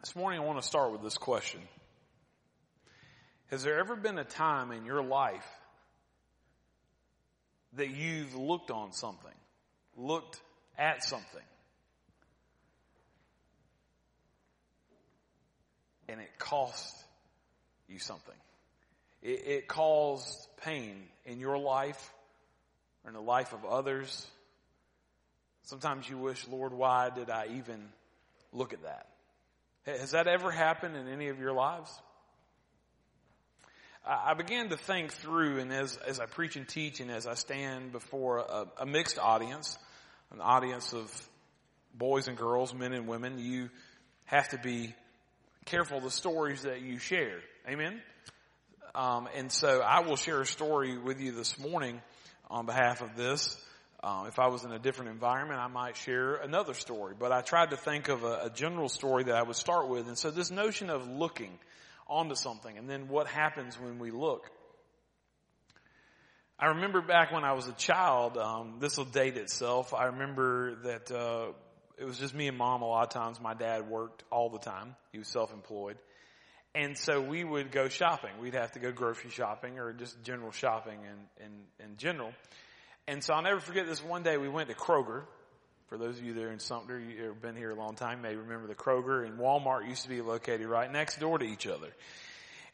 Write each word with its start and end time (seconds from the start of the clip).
This 0.00 0.14
morning 0.14 0.38
I 0.38 0.44
want 0.44 0.60
to 0.60 0.66
start 0.66 0.92
with 0.92 1.02
this 1.02 1.18
question. 1.18 1.60
Has 3.50 3.64
there 3.64 3.80
ever 3.80 3.96
been 3.96 4.16
a 4.16 4.24
time 4.24 4.70
in 4.70 4.84
your 4.84 5.02
life 5.02 5.46
that 7.72 7.90
you've 7.90 8.36
looked 8.36 8.70
on 8.70 8.92
something, 8.92 9.34
looked 9.96 10.40
at 10.78 11.02
something, 11.02 11.42
and 16.08 16.20
it 16.20 16.38
cost 16.38 16.94
you 17.88 17.98
something? 17.98 18.36
It, 19.20 19.46
it 19.46 19.68
caused 19.68 20.46
pain 20.62 20.94
in 21.24 21.40
your 21.40 21.58
life 21.58 22.12
or 23.02 23.08
in 23.08 23.14
the 23.14 23.20
life 23.20 23.52
of 23.52 23.64
others. 23.64 24.24
Sometimes 25.64 26.08
you 26.08 26.18
wish, 26.18 26.46
Lord, 26.46 26.72
why 26.72 27.10
did 27.10 27.30
I 27.30 27.48
even 27.56 27.88
look 28.52 28.72
at 28.72 28.84
that? 28.84 29.08
Has 29.88 30.10
that 30.10 30.26
ever 30.26 30.50
happened 30.50 30.96
in 30.96 31.08
any 31.08 31.28
of 31.28 31.38
your 31.38 31.52
lives? 31.54 31.90
I 34.06 34.34
began 34.34 34.68
to 34.68 34.76
think 34.76 35.12
through, 35.12 35.60
and 35.60 35.72
as, 35.72 35.96
as 36.06 36.20
I 36.20 36.26
preach 36.26 36.56
and 36.56 36.68
teach, 36.68 37.00
and 37.00 37.10
as 37.10 37.26
I 37.26 37.34
stand 37.34 37.92
before 37.92 38.38
a, 38.38 38.66
a 38.80 38.86
mixed 38.86 39.18
audience, 39.18 39.78
an 40.30 40.40
audience 40.42 40.92
of 40.92 41.28
boys 41.94 42.28
and 42.28 42.36
girls, 42.36 42.74
men 42.74 42.92
and 42.92 43.08
women, 43.08 43.38
you 43.38 43.70
have 44.26 44.48
to 44.50 44.58
be 44.58 44.94
careful 45.64 46.00
the 46.00 46.10
stories 46.10 46.62
that 46.62 46.82
you 46.82 46.98
share. 46.98 47.40
Amen? 47.66 48.00
Um, 48.94 49.26
and 49.34 49.50
so 49.50 49.80
I 49.80 50.00
will 50.00 50.16
share 50.16 50.42
a 50.42 50.46
story 50.46 50.98
with 50.98 51.18
you 51.18 51.32
this 51.32 51.58
morning 51.58 52.02
on 52.50 52.66
behalf 52.66 53.00
of 53.00 53.16
this. 53.16 53.56
Uh, 54.00 54.26
if 54.28 54.38
I 54.38 54.46
was 54.46 54.64
in 54.64 54.70
a 54.70 54.78
different 54.78 55.10
environment, 55.10 55.58
I 55.60 55.66
might 55.66 55.96
share 55.96 56.36
another 56.36 56.74
story. 56.74 57.14
But 57.18 57.32
I 57.32 57.40
tried 57.40 57.70
to 57.70 57.76
think 57.76 58.08
of 58.08 58.22
a, 58.22 58.44
a 58.44 58.50
general 58.50 58.88
story 58.88 59.24
that 59.24 59.34
I 59.34 59.42
would 59.42 59.56
start 59.56 59.88
with. 59.88 60.06
And 60.06 60.16
so 60.16 60.30
this 60.30 60.50
notion 60.50 60.88
of 60.88 61.08
looking 61.08 61.58
onto 62.06 62.34
something 62.34 62.78
and 62.78 62.88
then 62.88 63.08
what 63.08 63.26
happens 63.26 63.78
when 63.78 63.98
we 63.98 64.10
look. 64.10 64.50
I 66.60 66.66
remember 66.66 67.00
back 67.00 67.32
when 67.32 67.44
I 67.44 67.52
was 67.52 67.68
a 67.68 67.72
child, 67.72 68.36
um, 68.36 68.76
this 68.80 68.96
will 68.96 69.04
date 69.04 69.36
itself. 69.36 69.94
I 69.94 70.06
remember 70.06 70.74
that 70.84 71.10
uh, 71.10 71.52
it 71.98 72.04
was 72.04 72.18
just 72.18 72.34
me 72.34 72.48
and 72.48 72.56
mom 72.56 72.82
a 72.82 72.86
lot 72.86 73.02
of 73.02 73.10
times. 73.10 73.40
My 73.40 73.54
dad 73.54 73.88
worked 73.88 74.24
all 74.30 74.48
the 74.50 74.58
time. 74.58 74.96
He 75.12 75.18
was 75.18 75.28
self-employed. 75.28 75.98
And 76.74 76.96
so 76.96 77.20
we 77.20 77.44
would 77.44 77.70
go 77.72 77.88
shopping. 77.88 78.30
We'd 78.40 78.54
have 78.54 78.72
to 78.72 78.78
go 78.78 78.92
grocery 78.92 79.30
shopping 79.30 79.78
or 79.78 79.92
just 79.92 80.22
general 80.22 80.52
shopping 80.52 80.98
in, 81.02 81.44
in, 81.44 81.84
in 81.84 81.96
general. 81.96 82.32
And 83.08 83.24
so 83.24 83.32
I'll 83.32 83.40
never 83.40 83.58
forget 83.58 83.86
this 83.86 84.04
one 84.04 84.22
day 84.22 84.36
we 84.36 84.50
went 84.50 84.68
to 84.68 84.74
Kroger. 84.74 85.22
For 85.86 85.96
those 85.96 86.18
of 86.18 86.24
you 86.24 86.34
that 86.34 86.44
are 86.44 86.52
in 86.52 86.58
Sumter, 86.58 87.00
you've 87.00 87.40
been 87.40 87.56
here 87.56 87.70
a 87.70 87.74
long 87.74 87.94
time, 87.94 88.20
may 88.20 88.36
remember 88.36 88.66
the 88.66 88.74
Kroger 88.74 89.26
and 89.26 89.38
Walmart 89.38 89.88
used 89.88 90.02
to 90.02 90.10
be 90.10 90.20
located 90.20 90.66
right 90.66 90.92
next 90.92 91.18
door 91.18 91.38
to 91.38 91.44
each 91.46 91.66
other. 91.66 91.88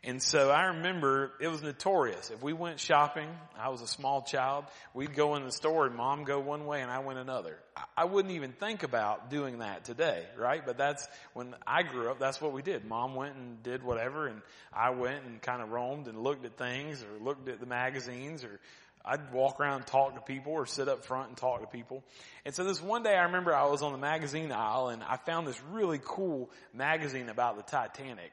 And 0.02 0.20
so 0.20 0.50
I 0.50 0.64
remember 0.64 1.30
it 1.40 1.46
was 1.46 1.62
notorious. 1.62 2.30
If 2.30 2.42
we 2.42 2.52
went 2.52 2.80
shopping, 2.80 3.28
I 3.56 3.68
was 3.68 3.80
a 3.80 3.86
small 3.86 4.22
child, 4.22 4.64
we'd 4.92 5.14
go 5.14 5.36
in 5.36 5.44
the 5.44 5.52
store 5.52 5.86
and 5.86 5.94
mom 5.94 6.24
go 6.24 6.40
one 6.40 6.66
way 6.66 6.82
and 6.82 6.90
I 6.90 6.98
went 6.98 7.20
another. 7.20 7.56
I 7.96 8.04
wouldn't 8.04 8.34
even 8.34 8.52
think 8.52 8.82
about 8.82 9.30
doing 9.30 9.60
that 9.60 9.84
today, 9.84 10.26
right? 10.36 10.66
But 10.66 10.76
that's 10.76 11.06
when 11.32 11.54
I 11.64 11.84
grew 11.84 12.10
up, 12.10 12.18
that's 12.18 12.40
what 12.40 12.52
we 12.52 12.60
did. 12.60 12.84
Mom 12.84 13.14
went 13.14 13.36
and 13.36 13.62
did 13.62 13.84
whatever 13.84 14.26
and 14.26 14.42
I 14.72 14.90
went 14.90 15.24
and 15.24 15.40
kind 15.40 15.62
of 15.62 15.70
roamed 15.70 16.08
and 16.08 16.22
looked 16.22 16.44
at 16.44 16.58
things 16.58 17.02
or 17.02 17.24
looked 17.24 17.48
at 17.48 17.60
the 17.60 17.66
magazines 17.66 18.42
or 18.42 18.60
I'd 19.04 19.32
walk 19.32 19.60
around 19.60 19.76
and 19.76 19.86
talk 19.86 20.14
to 20.14 20.20
people 20.20 20.52
or 20.52 20.66
sit 20.66 20.88
up 20.88 21.04
front 21.04 21.28
and 21.28 21.36
talk 21.36 21.60
to 21.60 21.66
people. 21.66 22.02
And 22.44 22.54
so 22.54 22.64
this 22.64 22.80
one 22.80 23.02
day 23.02 23.14
I 23.14 23.24
remember 23.24 23.54
I 23.54 23.66
was 23.66 23.82
on 23.82 23.92
the 23.92 23.98
magazine 23.98 24.50
aisle 24.50 24.88
and 24.88 25.02
I 25.02 25.16
found 25.18 25.46
this 25.46 25.60
really 25.72 26.00
cool 26.02 26.50
magazine 26.72 27.28
about 27.28 27.56
the 27.56 27.62
Titanic 27.62 28.32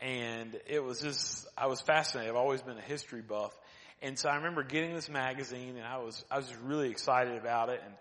and 0.00 0.58
it 0.66 0.82
was 0.82 1.00
just, 1.00 1.46
I 1.56 1.66
was 1.66 1.80
fascinated. 1.80 2.30
I've 2.30 2.36
always 2.36 2.62
been 2.62 2.78
a 2.78 2.82
history 2.82 3.20
buff. 3.20 3.56
And 4.00 4.18
so 4.18 4.28
I 4.28 4.36
remember 4.36 4.62
getting 4.62 4.94
this 4.94 5.08
magazine 5.08 5.76
and 5.76 5.84
I 5.84 5.98
was, 5.98 6.24
I 6.30 6.36
was 6.36 6.54
really 6.62 6.90
excited 6.90 7.36
about 7.36 7.68
it. 7.68 7.82
And 7.84 7.94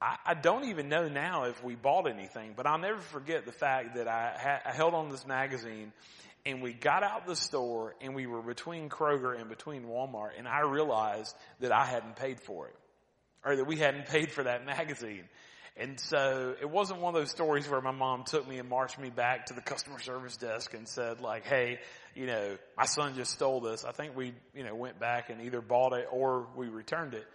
I, 0.00 0.16
I 0.24 0.34
don't 0.34 0.64
even 0.64 0.88
know 0.88 1.08
now 1.08 1.44
if 1.44 1.62
we 1.62 1.74
bought 1.74 2.08
anything, 2.08 2.54
but 2.56 2.66
I'll 2.66 2.78
never 2.78 3.00
forget 3.00 3.44
the 3.44 3.52
fact 3.52 3.96
that 3.96 4.08
I, 4.08 4.32
ha- 4.38 4.70
I 4.70 4.74
held 4.74 4.94
on 4.94 5.10
this 5.10 5.26
magazine 5.26 5.92
and 6.46 6.62
we 6.62 6.72
got 6.72 7.02
out 7.02 7.26
the 7.26 7.36
store 7.36 7.94
and 8.00 8.14
we 8.14 8.26
were 8.26 8.42
between 8.42 8.88
Kroger 8.88 9.38
and 9.38 9.48
between 9.48 9.84
Walmart 9.84 10.30
and 10.36 10.46
I 10.46 10.60
realized 10.60 11.34
that 11.60 11.72
I 11.72 11.86
hadn't 11.86 12.16
paid 12.16 12.40
for 12.40 12.68
it 12.68 12.76
or 13.44 13.56
that 13.56 13.66
we 13.66 13.76
hadn't 13.76 14.06
paid 14.08 14.30
for 14.30 14.44
that 14.44 14.64
magazine. 14.66 15.24
And 15.76 15.98
so 15.98 16.54
it 16.60 16.70
wasn't 16.70 17.00
one 17.00 17.16
of 17.16 17.20
those 17.20 17.32
stories 17.32 17.68
where 17.68 17.80
my 17.80 17.90
mom 17.90 18.22
took 18.24 18.48
me 18.48 18.58
and 18.58 18.68
marched 18.68 18.96
me 18.98 19.10
back 19.10 19.46
to 19.46 19.54
the 19.54 19.60
customer 19.60 19.98
service 19.98 20.36
desk 20.36 20.72
and 20.72 20.86
said 20.86 21.20
like, 21.20 21.44
hey, 21.44 21.80
you 22.14 22.26
know, 22.26 22.56
my 22.78 22.84
son 22.84 23.16
just 23.16 23.32
stole 23.32 23.60
this. 23.60 23.84
I 23.84 23.90
think 23.90 24.16
we, 24.16 24.34
you 24.54 24.62
know, 24.62 24.74
went 24.76 25.00
back 25.00 25.30
and 25.30 25.40
either 25.40 25.60
bought 25.60 25.92
it 25.92 26.06
or 26.12 26.46
we 26.54 26.68
returned 26.68 27.14
it. 27.14 27.26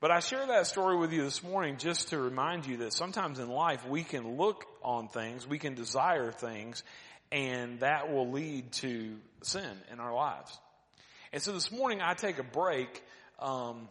But 0.00 0.10
I 0.12 0.20
share 0.20 0.46
that 0.46 0.66
story 0.66 0.96
with 0.96 1.12
you 1.12 1.22
this 1.24 1.42
morning 1.42 1.76
just 1.76 2.08
to 2.08 2.18
remind 2.18 2.66
you 2.66 2.78
that 2.78 2.92
sometimes 2.92 3.38
in 3.38 3.48
life 3.48 3.86
we 3.86 4.02
can 4.04 4.36
look 4.36 4.64
on 4.82 5.08
things, 5.08 5.46
we 5.46 5.58
can 5.58 5.74
desire 5.74 6.32
things, 6.32 6.82
and 7.32 7.80
that 7.80 8.12
will 8.12 8.30
lead 8.30 8.70
to 8.72 9.16
sin 9.42 9.70
in 9.90 9.98
our 9.98 10.14
lives. 10.14 10.56
And 11.32 11.42
so 11.42 11.52
this 11.52 11.72
morning 11.72 12.00
I 12.02 12.12
take 12.12 12.38
a 12.38 12.42
break, 12.44 13.02
um, 13.40 13.88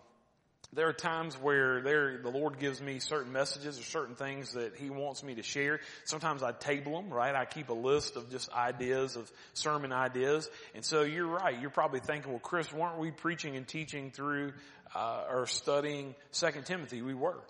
there 0.73 0.87
are 0.87 0.93
times 0.93 1.35
where 1.35 1.81
there, 1.81 2.19
the 2.21 2.29
Lord 2.29 2.59
gives 2.59 2.79
me 2.79 2.99
certain 2.99 3.33
messages 3.33 3.77
or 3.77 3.83
certain 3.83 4.15
things 4.15 4.53
that 4.53 4.77
He 4.77 4.89
wants 4.89 5.21
me 5.23 5.35
to 5.35 5.43
share. 5.43 5.81
Sometimes 6.05 6.43
I 6.43 6.53
table 6.53 7.01
them, 7.01 7.11
right? 7.11 7.35
I 7.35 7.45
keep 7.45 7.69
a 7.69 7.73
list 7.73 8.15
of 8.15 8.29
just 8.29 8.49
ideas 8.53 9.17
of 9.17 9.29
sermon 9.53 9.91
ideas. 9.91 10.47
And 10.73 10.85
so 10.85 11.01
you're 11.01 11.27
right. 11.27 11.59
You're 11.59 11.71
probably 11.71 11.99
thinking, 11.99 12.31
well, 12.31 12.39
Chris, 12.39 12.71
weren't 12.71 12.99
we 12.99 13.11
preaching 13.11 13.57
and 13.57 13.67
teaching 13.67 14.11
through, 14.11 14.53
uh, 14.95 15.25
or 15.29 15.45
studying 15.47 16.15
Second 16.29 16.67
Timothy? 16.67 17.01
We 17.01 17.15
were. 17.15 17.41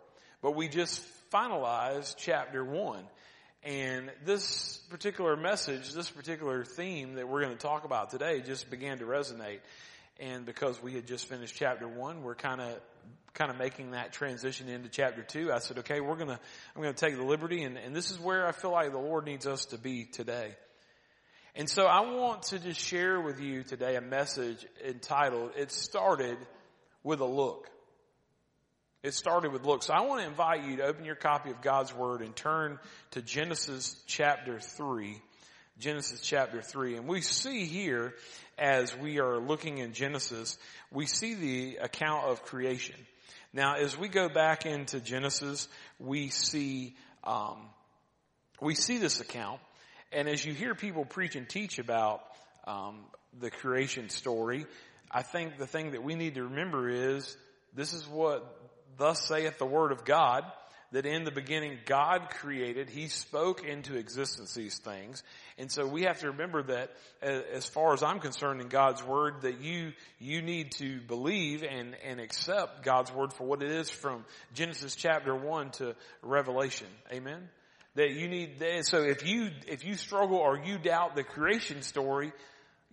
But 0.41 0.56
we 0.56 0.68
just 0.68 1.03
finalized 1.31 2.16
chapter 2.18 2.63
one. 2.63 3.03
And 3.64 4.12
this 4.26 4.78
particular 4.90 5.36
message, 5.36 5.94
this 5.94 6.10
particular 6.10 6.64
theme 6.64 7.16
that 7.16 7.28
we're 7.28 7.44
going 7.44 7.56
to 7.56 7.62
talk 7.62 7.86
about 7.86 8.10
today 8.10 8.42
just 8.42 8.72
began 8.72 8.98
to 9.00 9.06
resonate. 9.06 9.60
And 10.20 10.46
because 10.46 10.82
we 10.82 10.94
had 10.94 11.06
just 11.06 11.28
finished 11.28 11.56
chapter 11.56 11.88
one, 11.88 12.24
we're 12.24 12.36
kind 12.36 12.62
of 12.62 12.80
kind 13.34 13.50
of 13.50 13.58
making 13.58 13.92
that 13.92 14.12
transition 14.12 14.68
into 14.68 14.90
chapter 14.90 15.24
two, 15.24 15.52
I 15.52 15.60
said, 15.60 15.80
okay, 15.80 16.02
we're 16.02 16.18
gonna, 16.18 16.40
I'm 16.76 16.82
gonna 16.82 16.94
take 16.94 17.16
the 17.16 17.24
liberty 17.24 17.64
and, 17.64 17.78
and 17.78 17.96
this 17.96 18.12
is 18.12 18.20
where 18.20 18.46
I 18.46 18.52
feel 18.52 18.72
like 18.72 18.92
the 18.92 18.98
Lord 18.98 19.26
needs 19.26 19.48
us 19.48 19.66
to 19.68 19.78
be 19.78 20.04
today. 20.04 20.54
And 21.56 21.70
so 21.70 21.86
I 21.86 22.02
want 22.02 22.44
to 22.44 22.60
just 22.60 22.80
share 22.80 23.20
with 23.20 23.42
you 23.42 23.64
today 23.64 23.96
a 23.96 24.02
message 24.02 24.66
entitled, 24.86 25.52
It 25.58 25.72
Started 25.72 26.38
with 27.04 27.20
a 27.20 27.26
Look. 27.26 27.70
It 29.04 29.16
started 29.16 29.52
with 29.52 29.66
look. 29.66 29.82
So 29.82 29.96
I 29.96 30.02
want 30.02 30.22
to 30.22 30.28
invite 30.28 30.64
you 30.64 30.78
to 30.78 30.84
open 30.84 31.06
your 31.06 31.16
copy 31.16 31.50
of 31.50 31.60
God's 31.62 31.92
Word 31.92 32.22
and 32.22 32.36
turn 32.36 32.78
to 33.12 33.22
Genesis 33.24 34.00
chapter 34.06 34.60
3. 34.60 35.20
Genesis 35.80 36.22
chapter 36.22 36.62
3. 36.62 36.98
And 36.98 37.08
we 37.08 37.22
see 37.22 37.66
here, 37.66 38.14
as 38.60 38.96
we 38.96 39.20
are 39.20 39.40
looking 39.40 39.80
in 39.80 39.94
Genesis, 39.94 40.56
we 40.92 41.08
see 41.08 41.34
the 41.34 41.78
account 41.78 42.26
of 42.26 42.44
creation. 42.44 42.96
Now, 43.54 43.78
as 43.78 43.98
we 43.98 44.08
go 44.08 44.30
back 44.30 44.68
into 44.68 45.00
Genesis, 45.00 45.68
we 45.98 46.30
see, 46.30 46.96
um, 47.24 47.58
we 48.62 48.76
see 48.76 49.00
this 49.00 49.20
account. 49.20 49.62
And 50.12 50.30
as 50.30 50.46
you 50.46 50.54
hear 50.54 50.76
people 50.76 51.06
preach 51.06 51.36
and 51.36 51.50
teach 51.50 51.80
about, 51.80 52.22
um, 52.68 53.00
the 53.40 53.50
creation 53.50 54.10
story, 54.10 54.68
I 55.10 55.24
think 55.24 55.58
the 55.58 55.66
thing 55.66 55.92
that 55.92 56.04
we 56.04 56.14
need 56.14 56.36
to 56.36 56.44
remember 56.44 56.88
is 56.88 57.36
this 57.74 57.94
is 57.94 58.08
what 58.08 58.61
thus 58.97 59.28
saith 59.28 59.57
the 59.57 59.66
word 59.66 59.91
of 59.91 60.06
God 60.06 60.44
that 60.91 61.06
in 61.06 61.24
the 61.24 61.31
beginning 61.31 61.78
God 61.85 62.29
created, 62.29 62.90
He 62.90 63.07
spoke 63.07 63.63
into 63.63 63.96
existence 63.96 64.53
these 64.53 64.78
things. 64.78 65.24
And 65.57 65.72
so 65.72 65.88
we 65.88 66.03
have 66.03 66.19
to 66.19 66.32
remember 66.32 66.64
that 66.64 66.91
uh, 67.23 67.28
as 67.53 67.66
far 67.66 67.93
as 67.93 68.03
I'm 68.03 68.20
concerned 68.20 68.61
in 68.61 68.67
God's 68.67 69.03
Word, 69.03 69.41
that 69.41 69.61
you, 69.61 69.93
you 70.20 70.41
need 70.41 70.72
to 70.73 70.99
believe 71.02 71.64
and, 71.64 71.96
and 72.05 72.20
accept 72.20 72.84
God's 72.84 73.11
Word 73.11 73.32
for 73.34 73.46
what 73.46 73.64
it 73.64 73.72
is 73.72 73.90
from 73.90 74.26
Genesis 74.53 74.96
chapter 74.96 75.34
1 75.34 75.72
to 75.72 75.96
Revelation. 76.22 76.87
Amen? 77.11 77.47
That 77.96 78.11
you 78.11 78.28
need, 78.28 78.61
so 78.84 79.03
if 79.03 79.26
you, 79.26 79.49
if 79.67 79.85
you 79.85 79.96
struggle 79.96 80.37
or 80.37 80.58
you 80.58 80.78
doubt 80.78 81.16
the 81.16 81.23
creation 81.23 81.82
story, 81.82 82.34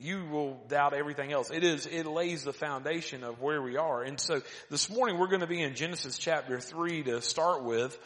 you 0.01 0.25
will 0.31 0.61
doubt 0.69 0.95
everything 0.95 1.33
else. 1.33 1.51
It 1.51 1.65
is, 1.65 1.87
it 1.87 2.07
lays 2.07 2.45
the 2.45 2.53
foundation 2.53 3.25
of 3.25 3.41
where 3.41 3.61
we 3.61 3.77
are. 3.77 4.03
And 4.03 4.21
so 4.21 4.41
this 4.71 4.89
morning 4.89 5.19
we're 5.19 5.27
going 5.29 5.41
to 5.41 5.49
be 5.49 5.61
in 5.61 5.75
Genesis 5.75 6.19
chapter 6.19 6.61
3 6.61 7.05
to 7.05 7.21
start 7.21 7.65
with. 7.65 7.99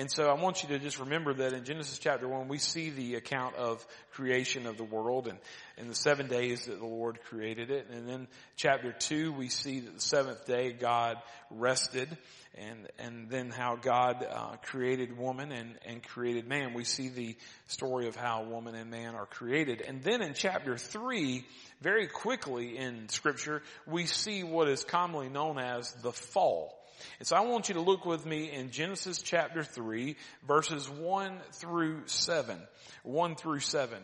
And 0.00 0.10
so 0.10 0.30
I 0.30 0.32
want 0.32 0.62
you 0.62 0.70
to 0.70 0.78
just 0.78 0.98
remember 0.98 1.34
that 1.34 1.52
in 1.52 1.62
Genesis 1.62 1.98
chapter 1.98 2.26
one, 2.26 2.48
we 2.48 2.56
see 2.56 2.88
the 2.88 3.16
account 3.16 3.54
of 3.56 3.86
creation 4.12 4.66
of 4.66 4.78
the 4.78 4.82
world 4.82 5.28
and 5.28 5.36
in 5.76 5.88
the 5.88 5.94
seven 5.94 6.26
days 6.26 6.64
that 6.64 6.78
the 6.78 6.86
Lord 6.86 7.18
created 7.28 7.70
it. 7.70 7.86
And 7.90 8.08
then 8.08 8.26
chapter 8.56 8.92
two, 8.92 9.30
we 9.30 9.50
see 9.50 9.80
that 9.80 9.94
the 9.94 10.00
seventh 10.00 10.46
day 10.46 10.72
God 10.72 11.18
rested 11.50 12.08
and, 12.54 12.88
and 12.98 13.28
then 13.28 13.50
how 13.50 13.76
God 13.76 14.26
uh, 14.26 14.56
created 14.62 15.18
woman 15.18 15.52
and, 15.52 15.74
and 15.84 16.02
created 16.02 16.48
man. 16.48 16.72
We 16.72 16.84
see 16.84 17.10
the 17.10 17.36
story 17.66 18.08
of 18.08 18.16
how 18.16 18.44
woman 18.44 18.74
and 18.76 18.90
man 18.90 19.14
are 19.14 19.26
created. 19.26 19.82
And 19.82 20.02
then 20.02 20.22
in 20.22 20.32
chapter 20.32 20.78
three, 20.78 21.44
very 21.82 22.06
quickly 22.06 22.78
in 22.78 23.10
scripture, 23.10 23.62
we 23.86 24.06
see 24.06 24.44
what 24.44 24.66
is 24.66 24.82
commonly 24.82 25.28
known 25.28 25.58
as 25.58 25.92
the 26.00 26.12
fall. 26.12 26.79
And 27.18 27.26
so 27.26 27.36
I 27.36 27.40
want 27.40 27.68
you 27.68 27.74
to 27.74 27.80
look 27.80 28.04
with 28.04 28.24
me 28.26 28.50
in 28.50 28.70
Genesis 28.70 29.22
chapter 29.22 29.62
3 29.64 30.16
verses 30.46 30.88
1 30.88 31.38
through 31.52 32.02
7. 32.06 32.58
1 33.02 33.34
through 33.36 33.60
7. 33.60 33.98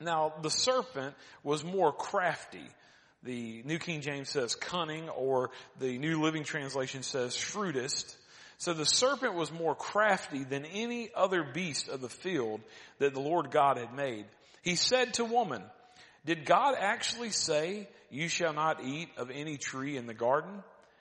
Now 0.00 0.32
the 0.42 0.50
serpent 0.50 1.14
was 1.42 1.64
more 1.64 1.92
crafty. 1.92 2.66
The 3.22 3.62
New 3.64 3.78
King 3.78 4.00
James 4.00 4.30
says 4.30 4.54
cunning 4.54 5.08
or 5.10 5.50
the 5.78 5.98
New 5.98 6.22
Living 6.22 6.44
Translation 6.44 7.02
says 7.02 7.36
shrewdest. 7.36 8.16
So 8.56 8.74
the 8.74 8.86
serpent 8.86 9.34
was 9.34 9.50
more 9.52 9.74
crafty 9.74 10.44
than 10.44 10.64
any 10.64 11.10
other 11.14 11.42
beast 11.42 11.88
of 11.88 12.00
the 12.00 12.08
field 12.08 12.60
that 12.98 13.14
the 13.14 13.20
Lord 13.20 13.50
God 13.50 13.78
had 13.78 13.94
made. 13.94 14.26
He 14.62 14.74
said 14.74 15.14
to 15.14 15.24
woman, 15.24 15.62
did 16.26 16.44
God 16.44 16.74
actually 16.78 17.30
say, 17.30 17.88
you 18.10 18.28
shall 18.28 18.52
not 18.52 18.84
eat 18.84 19.08
of 19.16 19.30
any 19.30 19.56
tree 19.56 19.96
in 19.96 20.06
the 20.06 20.14
garden? 20.14 20.62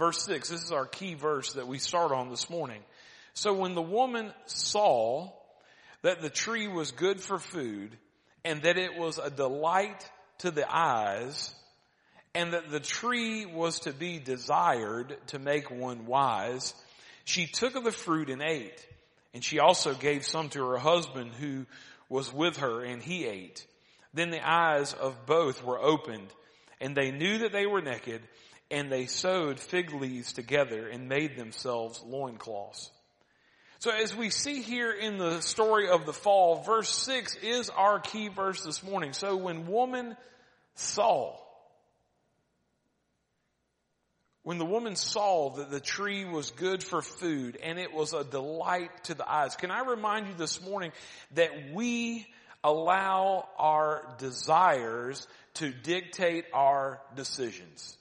Verse 0.00 0.22
6, 0.22 0.48
this 0.48 0.64
is 0.64 0.72
our 0.72 0.86
key 0.86 1.12
verse 1.12 1.52
that 1.52 1.68
we 1.68 1.78
start 1.78 2.10
on 2.10 2.30
this 2.30 2.48
morning. 2.48 2.80
So 3.34 3.52
when 3.52 3.74
the 3.74 3.82
woman 3.82 4.32
saw 4.46 5.30
that 6.00 6.22
the 6.22 6.30
tree 6.30 6.68
was 6.68 6.90
good 6.90 7.20
for 7.20 7.38
food 7.38 7.98
and 8.42 8.62
that 8.62 8.78
it 8.78 8.96
was 8.96 9.18
a 9.18 9.28
delight 9.28 10.10
to 10.38 10.50
the 10.50 10.64
eyes 10.74 11.54
and 12.34 12.54
that 12.54 12.70
the 12.70 12.80
tree 12.80 13.44
was 13.44 13.80
to 13.80 13.92
be 13.92 14.18
desired 14.18 15.18
to 15.26 15.38
make 15.38 15.70
one 15.70 16.06
wise, 16.06 16.72
she 17.26 17.46
took 17.46 17.76
of 17.76 17.84
the 17.84 17.92
fruit 17.92 18.30
and 18.30 18.40
ate. 18.40 18.86
And 19.34 19.44
she 19.44 19.58
also 19.58 19.92
gave 19.92 20.24
some 20.24 20.48
to 20.48 20.66
her 20.68 20.78
husband 20.78 21.32
who 21.34 21.66
was 22.08 22.32
with 22.32 22.56
her 22.56 22.82
and 22.82 23.02
he 23.02 23.26
ate. 23.26 23.66
Then 24.14 24.30
the 24.30 24.50
eyes 24.50 24.94
of 24.94 25.26
both 25.26 25.62
were 25.62 25.78
opened 25.78 26.32
and 26.80 26.96
they 26.96 27.10
knew 27.10 27.40
that 27.40 27.52
they 27.52 27.66
were 27.66 27.82
naked 27.82 28.22
and 28.70 28.90
they 28.90 29.06
sewed 29.06 29.58
fig 29.58 29.92
leaves 29.92 30.32
together 30.32 30.88
and 30.88 31.08
made 31.08 31.36
themselves 31.36 32.02
loincloths. 32.06 32.90
So 33.80 33.90
as 33.90 34.14
we 34.14 34.28
see 34.28 34.60
here 34.60 34.92
in 34.92 35.16
the 35.16 35.40
story 35.40 35.88
of 35.88 36.04
the 36.04 36.12
fall, 36.12 36.62
verse 36.62 36.90
6 36.90 37.36
is 37.36 37.70
our 37.70 37.98
key 37.98 38.28
verse 38.28 38.62
this 38.62 38.82
morning. 38.82 39.14
So 39.14 39.36
when 39.36 39.66
woman 39.66 40.16
saw, 40.74 41.34
when 44.42 44.58
the 44.58 44.66
woman 44.66 44.96
saw 44.96 45.50
that 45.56 45.70
the 45.70 45.80
tree 45.80 46.26
was 46.26 46.50
good 46.50 46.84
for 46.84 47.00
food 47.00 47.58
and 47.62 47.78
it 47.78 47.92
was 47.92 48.12
a 48.12 48.22
delight 48.22 49.04
to 49.04 49.14
the 49.14 49.30
eyes, 49.30 49.56
can 49.56 49.70
I 49.70 49.80
remind 49.80 50.28
you 50.28 50.34
this 50.34 50.62
morning 50.62 50.92
that 51.34 51.72
we 51.72 52.26
allow 52.62 53.48
our 53.58 54.14
desires 54.18 55.26
to 55.54 55.70
dictate 55.70 56.44
our 56.52 57.00
decisions. 57.16 57.96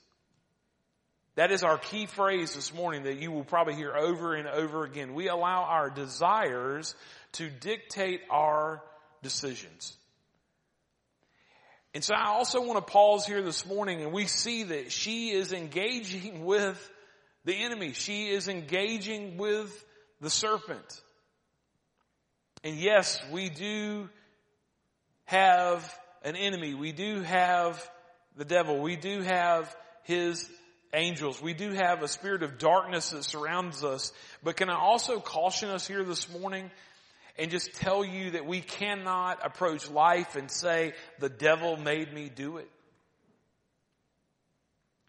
That 1.39 1.53
is 1.53 1.63
our 1.63 1.77
key 1.77 2.05
phrase 2.05 2.53
this 2.53 2.73
morning 2.73 3.03
that 3.03 3.21
you 3.21 3.31
will 3.31 3.45
probably 3.45 3.73
hear 3.73 3.95
over 3.95 4.35
and 4.35 4.45
over 4.45 4.83
again. 4.83 5.13
We 5.13 5.29
allow 5.29 5.63
our 5.63 5.89
desires 5.89 6.93
to 7.31 7.49
dictate 7.49 8.19
our 8.29 8.83
decisions. 9.23 9.95
And 11.93 12.03
so 12.03 12.13
I 12.13 12.25
also 12.25 12.61
want 12.61 12.85
to 12.85 12.91
pause 12.91 13.25
here 13.25 13.41
this 13.41 13.65
morning 13.65 14.01
and 14.01 14.11
we 14.11 14.25
see 14.25 14.63
that 14.63 14.91
she 14.91 15.31
is 15.31 15.53
engaging 15.53 16.43
with 16.43 16.91
the 17.45 17.55
enemy. 17.55 17.93
She 17.93 18.27
is 18.27 18.49
engaging 18.49 19.37
with 19.37 19.71
the 20.19 20.29
serpent. 20.29 21.01
And 22.65 22.75
yes, 22.75 23.17
we 23.31 23.47
do 23.47 24.09
have 25.23 25.89
an 26.21 26.35
enemy. 26.35 26.73
We 26.73 26.91
do 26.91 27.21
have 27.21 27.81
the 28.35 28.43
devil. 28.43 28.81
We 28.81 28.97
do 28.97 29.21
have 29.21 29.73
his 30.03 30.49
angels. 30.93 31.41
We 31.41 31.53
do 31.53 31.71
have 31.71 32.03
a 32.03 32.07
spirit 32.07 32.43
of 32.43 32.57
darkness 32.57 33.11
that 33.11 33.23
surrounds 33.23 33.83
us. 33.83 34.11
But 34.43 34.57
can 34.57 34.69
I 34.69 34.75
also 34.75 35.19
caution 35.19 35.69
us 35.69 35.87
here 35.87 36.03
this 36.03 36.29
morning 36.29 36.69
and 37.37 37.51
just 37.51 37.73
tell 37.75 38.03
you 38.03 38.31
that 38.31 38.45
we 38.45 38.61
cannot 38.61 39.45
approach 39.45 39.89
life 39.89 40.35
and 40.35 40.49
say, 40.49 40.93
the 41.19 41.29
devil 41.29 41.77
made 41.77 42.13
me 42.13 42.29
do 42.33 42.57
it? 42.57 42.69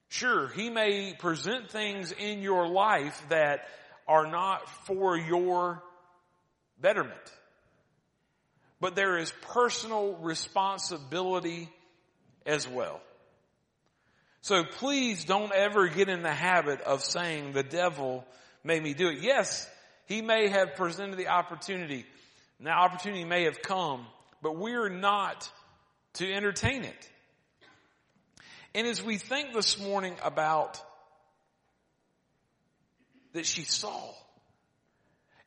Sure, 0.08 0.48
he 0.48 0.70
may 0.70 1.14
present 1.14 1.70
things 1.70 2.12
in 2.12 2.40
your 2.40 2.68
life 2.68 3.22
that 3.28 3.60
are 4.08 4.26
not 4.26 4.68
for 4.86 5.16
your 5.16 5.82
betterment 6.80 7.14
but 8.80 8.94
there 8.96 9.18
is 9.18 9.32
personal 9.42 10.14
responsibility 10.16 11.68
as 12.46 12.66
well. 12.66 13.00
So 14.42 14.64
please 14.64 15.24
don't 15.24 15.52
ever 15.52 15.88
get 15.88 16.08
in 16.08 16.22
the 16.22 16.32
habit 16.32 16.80
of 16.80 17.04
saying 17.04 17.52
the 17.52 17.62
devil 17.62 18.24
made 18.64 18.82
me 18.82 18.94
do 18.94 19.08
it. 19.08 19.18
Yes, 19.20 19.68
he 20.06 20.22
may 20.22 20.48
have 20.48 20.76
presented 20.76 21.16
the 21.16 21.28
opportunity. 21.28 22.06
Now 22.58 22.82
opportunity 22.82 23.24
may 23.24 23.44
have 23.44 23.62
come, 23.62 24.06
but 24.42 24.56
we're 24.56 24.88
not 24.88 25.50
to 26.14 26.32
entertain 26.32 26.84
it. 26.84 27.10
And 28.74 28.86
as 28.86 29.02
we 29.02 29.18
think 29.18 29.52
this 29.52 29.78
morning 29.78 30.16
about 30.22 30.80
that 33.32 33.46
she 33.46 33.62
saw, 33.62 34.10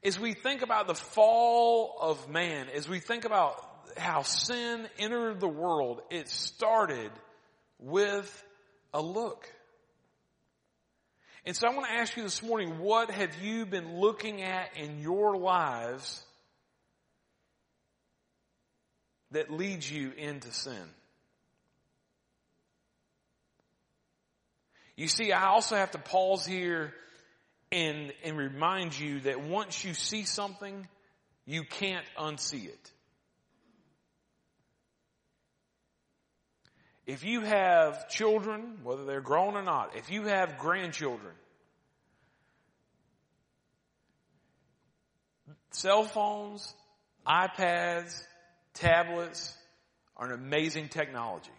as 0.03 0.19
we 0.19 0.33
think 0.33 0.61
about 0.61 0.87
the 0.87 0.95
fall 0.95 1.97
of 1.99 2.29
man, 2.29 2.67
as 2.75 2.87
we 2.87 2.99
think 2.99 3.25
about 3.25 3.55
how 3.97 4.23
sin 4.23 4.87
entered 4.99 5.39
the 5.39 5.47
world, 5.47 6.01
it 6.09 6.27
started 6.27 7.11
with 7.79 8.43
a 8.93 9.01
look. 9.01 9.49
And 11.45 11.55
so 11.55 11.67
I 11.67 11.73
want 11.73 11.87
to 11.87 11.93
ask 11.93 12.15
you 12.15 12.23
this 12.23 12.41
morning, 12.41 12.79
what 12.79 13.11
have 13.11 13.41
you 13.41 13.65
been 13.65 13.99
looking 13.99 14.41
at 14.41 14.77
in 14.77 15.01
your 15.01 15.35
lives 15.35 16.23
that 19.31 19.51
leads 19.51 19.91
you 19.91 20.11
into 20.17 20.51
sin? 20.51 20.89
You 24.95 25.07
see, 25.07 25.31
I 25.31 25.47
also 25.47 25.75
have 25.75 25.91
to 25.91 25.97
pause 25.97 26.45
here 26.45 26.93
and, 27.71 28.13
and 28.23 28.37
remind 28.37 28.97
you 28.97 29.21
that 29.21 29.41
once 29.41 29.83
you 29.83 29.95
see 29.95 30.23
something, 30.23 30.87
you 31.45 31.63
can't 31.63 32.05
unsee 32.17 32.67
it. 32.67 32.91
If 37.05 37.25
you 37.25 37.41
have 37.41 38.07
children, 38.09 38.77
whether 38.83 39.03
they're 39.03 39.21
grown 39.21 39.55
or 39.55 39.63
not, 39.63 39.95
if 39.95 40.09
you 40.09 40.23
have 40.23 40.57
grandchildren, 40.57 41.33
cell 45.71 46.03
phones, 46.03 46.73
iPads, 47.27 48.21
tablets 48.73 49.55
are 50.15 50.27
an 50.27 50.33
amazing 50.33 50.87
technology. 50.87 51.49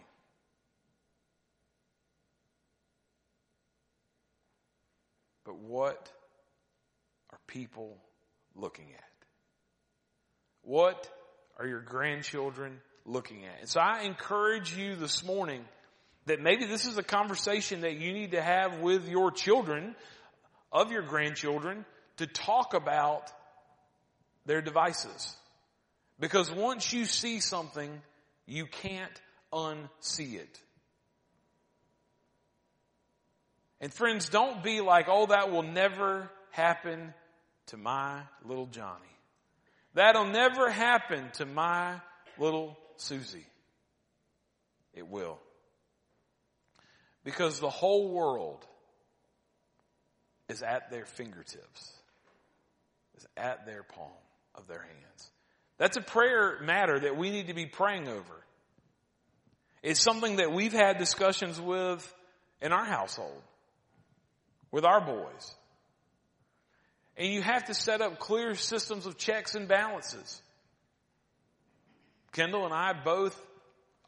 But 5.45 5.59
what 5.59 6.11
are 7.31 7.39
people 7.45 7.97
looking 8.55 8.91
at? 8.93 9.03
What 10.63 11.07
are 11.59 11.67
your 11.67 11.81
grandchildren 11.81 12.81
looking 13.05 13.45
at? 13.45 13.59
And 13.61 13.69
so 13.69 13.79
I 13.79 14.01
encourage 14.01 14.75
you 14.75 14.95
this 14.95 15.23
morning 15.23 15.63
that 16.25 16.41
maybe 16.41 16.65
this 16.65 16.85
is 16.85 16.97
a 16.97 17.03
conversation 17.03 17.81
that 17.81 17.97
you 17.97 18.13
need 18.13 18.31
to 18.31 18.41
have 18.41 18.79
with 18.79 19.07
your 19.07 19.31
children, 19.31 19.95
of 20.71 20.91
your 20.91 21.03
grandchildren, 21.03 21.85
to 22.17 22.27
talk 22.27 22.73
about 22.73 23.31
their 24.45 24.61
devices. 24.61 25.35
Because 26.19 26.51
once 26.51 26.93
you 26.93 27.05
see 27.05 27.39
something, 27.39 28.01
you 28.45 28.65
can't 28.65 29.21
unsee 29.53 30.35
it. 30.35 30.61
And 33.81 33.93
friends, 33.93 34.29
don't 34.29 34.63
be 34.63 34.81
like, 34.81 35.07
oh, 35.09 35.27
that 35.27 35.51
will 35.51 35.63
never 35.63 36.31
happen 36.51 37.13
to 37.67 37.77
my 37.77 38.21
little 38.43 38.67
Johnny. 38.67 39.01
That'll 39.93 40.27
never 40.27 40.69
happen 40.69 41.29
to 41.33 41.45
my 41.45 41.99
little 42.39 42.77
Susie. 42.97 43.45
It 44.93 45.07
will. 45.07 45.39
Because 47.23 47.59
the 47.59 47.69
whole 47.69 48.09
world 48.09 48.65
is 50.47 50.61
at 50.61 50.91
their 50.91 51.05
fingertips, 51.05 51.91
is 53.17 53.25
at 53.35 53.65
their 53.65 53.83
palm 53.83 54.11
of 54.53 54.67
their 54.67 54.81
hands. 54.81 55.31
That's 55.77 55.97
a 55.97 56.01
prayer 56.01 56.59
matter 56.61 56.99
that 56.99 57.17
we 57.17 57.31
need 57.31 57.47
to 57.47 57.53
be 57.53 57.65
praying 57.65 58.07
over. 58.07 58.45
It's 59.83 59.99
something 59.99 60.37
that 60.37 60.51
we've 60.51 60.73
had 60.73 60.97
discussions 60.97 61.59
with 61.59 62.13
in 62.61 62.71
our 62.71 62.85
household, 62.85 63.41
with 64.71 64.85
our 64.85 65.01
boys. 65.01 65.55
And 67.17 67.31
you 67.31 67.41
have 67.41 67.65
to 67.65 67.73
set 67.73 68.01
up 68.01 68.19
clear 68.19 68.55
systems 68.55 69.05
of 69.05 69.17
checks 69.17 69.55
and 69.55 69.67
balances. 69.67 70.41
Kendall 72.35 72.65
and 72.65 72.73
I 72.73 72.91
both, 72.91 73.41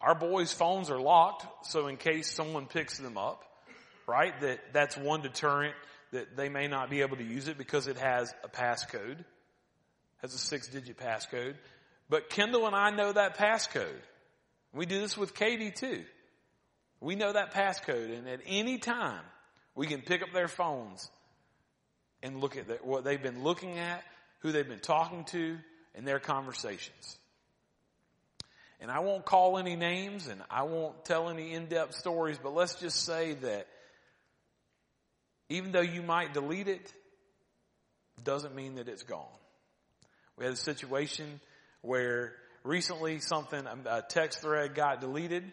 our 0.01 0.13
boys' 0.13 0.51
phones 0.51 0.89
are 0.89 0.99
locked, 0.99 1.65
so 1.65 1.87
in 1.87 1.95
case 1.95 2.29
someone 2.29 2.65
picks 2.65 2.97
them 2.97 3.17
up, 3.17 3.41
right, 4.05 4.37
that 4.41 4.59
that's 4.73 4.97
one 4.97 5.21
deterrent 5.21 5.73
that 6.11 6.35
they 6.35 6.49
may 6.49 6.67
not 6.67 6.89
be 6.89 6.99
able 6.99 7.15
to 7.15 7.23
use 7.23 7.47
it 7.47 7.57
because 7.57 7.87
it 7.87 7.97
has 7.97 8.33
a 8.43 8.49
passcode, 8.49 9.23
has 10.17 10.33
a 10.33 10.37
six 10.37 10.67
digit 10.67 10.97
passcode. 10.97 11.55
But 12.09 12.29
Kendall 12.29 12.67
and 12.67 12.75
I 12.75 12.89
know 12.89 13.13
that 13.13 13.37
passcode. 13.37 14.01
We 14.73 14.85
do 14.85 14.99
this 14.99 15.17
with 15.17 15.33
Katie 15.33 15.71
too. 15.71 16.03
We 16.99 17.15
know 17.15 17.31
that 17.31 17.53
passcode 17.53 18.17
and 18.17 18.27
at 18.27 18.41
any 18.45 18.77
time 18.77 19.23
we 19.73 19.87
can 19.87 20.01
pick 20.01 20.21
up 20.21 20.33
their 20.33 20.49
phones 20.49 21.09
and 22.21 22.41
look 22.41 22.57
at 22.57 22.85
what 22.85 23.05
they've 23.05 23.23
been 23.23 23.43
looking 23.43 23.79
at, 23.79 24.03
who 24.39 24.51
they've 24.51 24.67
been 24.67 24.79
talking 24.79 25.23
to, 25.25 25.57
and 25.95 26.05
their 26.05 26.19
conversations. 26.19 27.17
And 28.79 28.91
I 28.91 28.99
won't 28.99 29.25
call 29.25 29.57
any 29.57 29.75
names 29.75 30.27
and 30.27 30.41
I 30.49 30.63
won't 30.63 31.03
tell 31.03 31.29
any 31.29 31.53
in-depth 31.53 31.95
stories, 31.95 32.37
but 32.41 32.53
let's 32.53 32.75
just 32.75 33.03
say 33.05 33.33
that 33.33 33.67
even 35.49 35.71
though 35.71 35.81
you 35.81 36.03
might 36.03 36.33
delete 36.33 36.67
it, 36.67 36.93
doesn't 38.23 38.53
mean 38.53 38.75
that 38.75 38.87
it's 38.87 39.03
gone. 39.03 39.25
We 40.37 40.45
had 40.45 40.53
a 40.53 40.57
situation 40.57 41.39
where 41.81 42.33
recently 42.63 43.19
something, 43.19 43.65
a 43.85 44.03
text 44.07 44.41
thread 44.41 44.75
got 44.75 45.01
deleted 45.01 45.43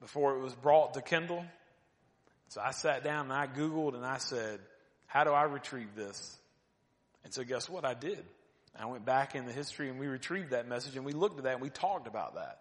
before 0.00 0.36
it 0.36 0.40
was 0.40 0.54
brought 0.54 0.94
to 0.94 1.02
Kendall. 1.02 1.44
So 2.48 2.60
I 2.60 2.70
sat 2.70 3.02
down 3.02 3.30
and 3.30 3.32
I 3.32 3.46
Googled 3.46 3.94
and 3.94 4.04
I 4.04 4.18
said, 4.18 4.60
how 5.06 5.24
do 5.24 5.30
I 5.30 5.44
retrieve 5.44 5.94
this? 5.94 6.38
And 7.24 7.32
so 7.32 7.44
guess 7.44 7.68
what 7.68 7.84
I 7.84 7.94
did? 7.94 8.24
I 8.80 8.86
went 8.86 9.04
back 9.04 9.34
in 9.34 9.46
the 9.46 9.52
history 9.52 9.88
and 9.88 9.98
we 9.98 10.06
retrieved 10.06 10.50
that 10.50 10.66
message 10.66 10.96
and 10.96 11.04
we 11.04 11.12
looked 11.12 11.38
at 11.38 11.44
that 11.44 11.54
and 11.54 11.62
we 11.62 11.70
talked 11.70 12.06
about 12.06 12.34
that. 12.34 12.58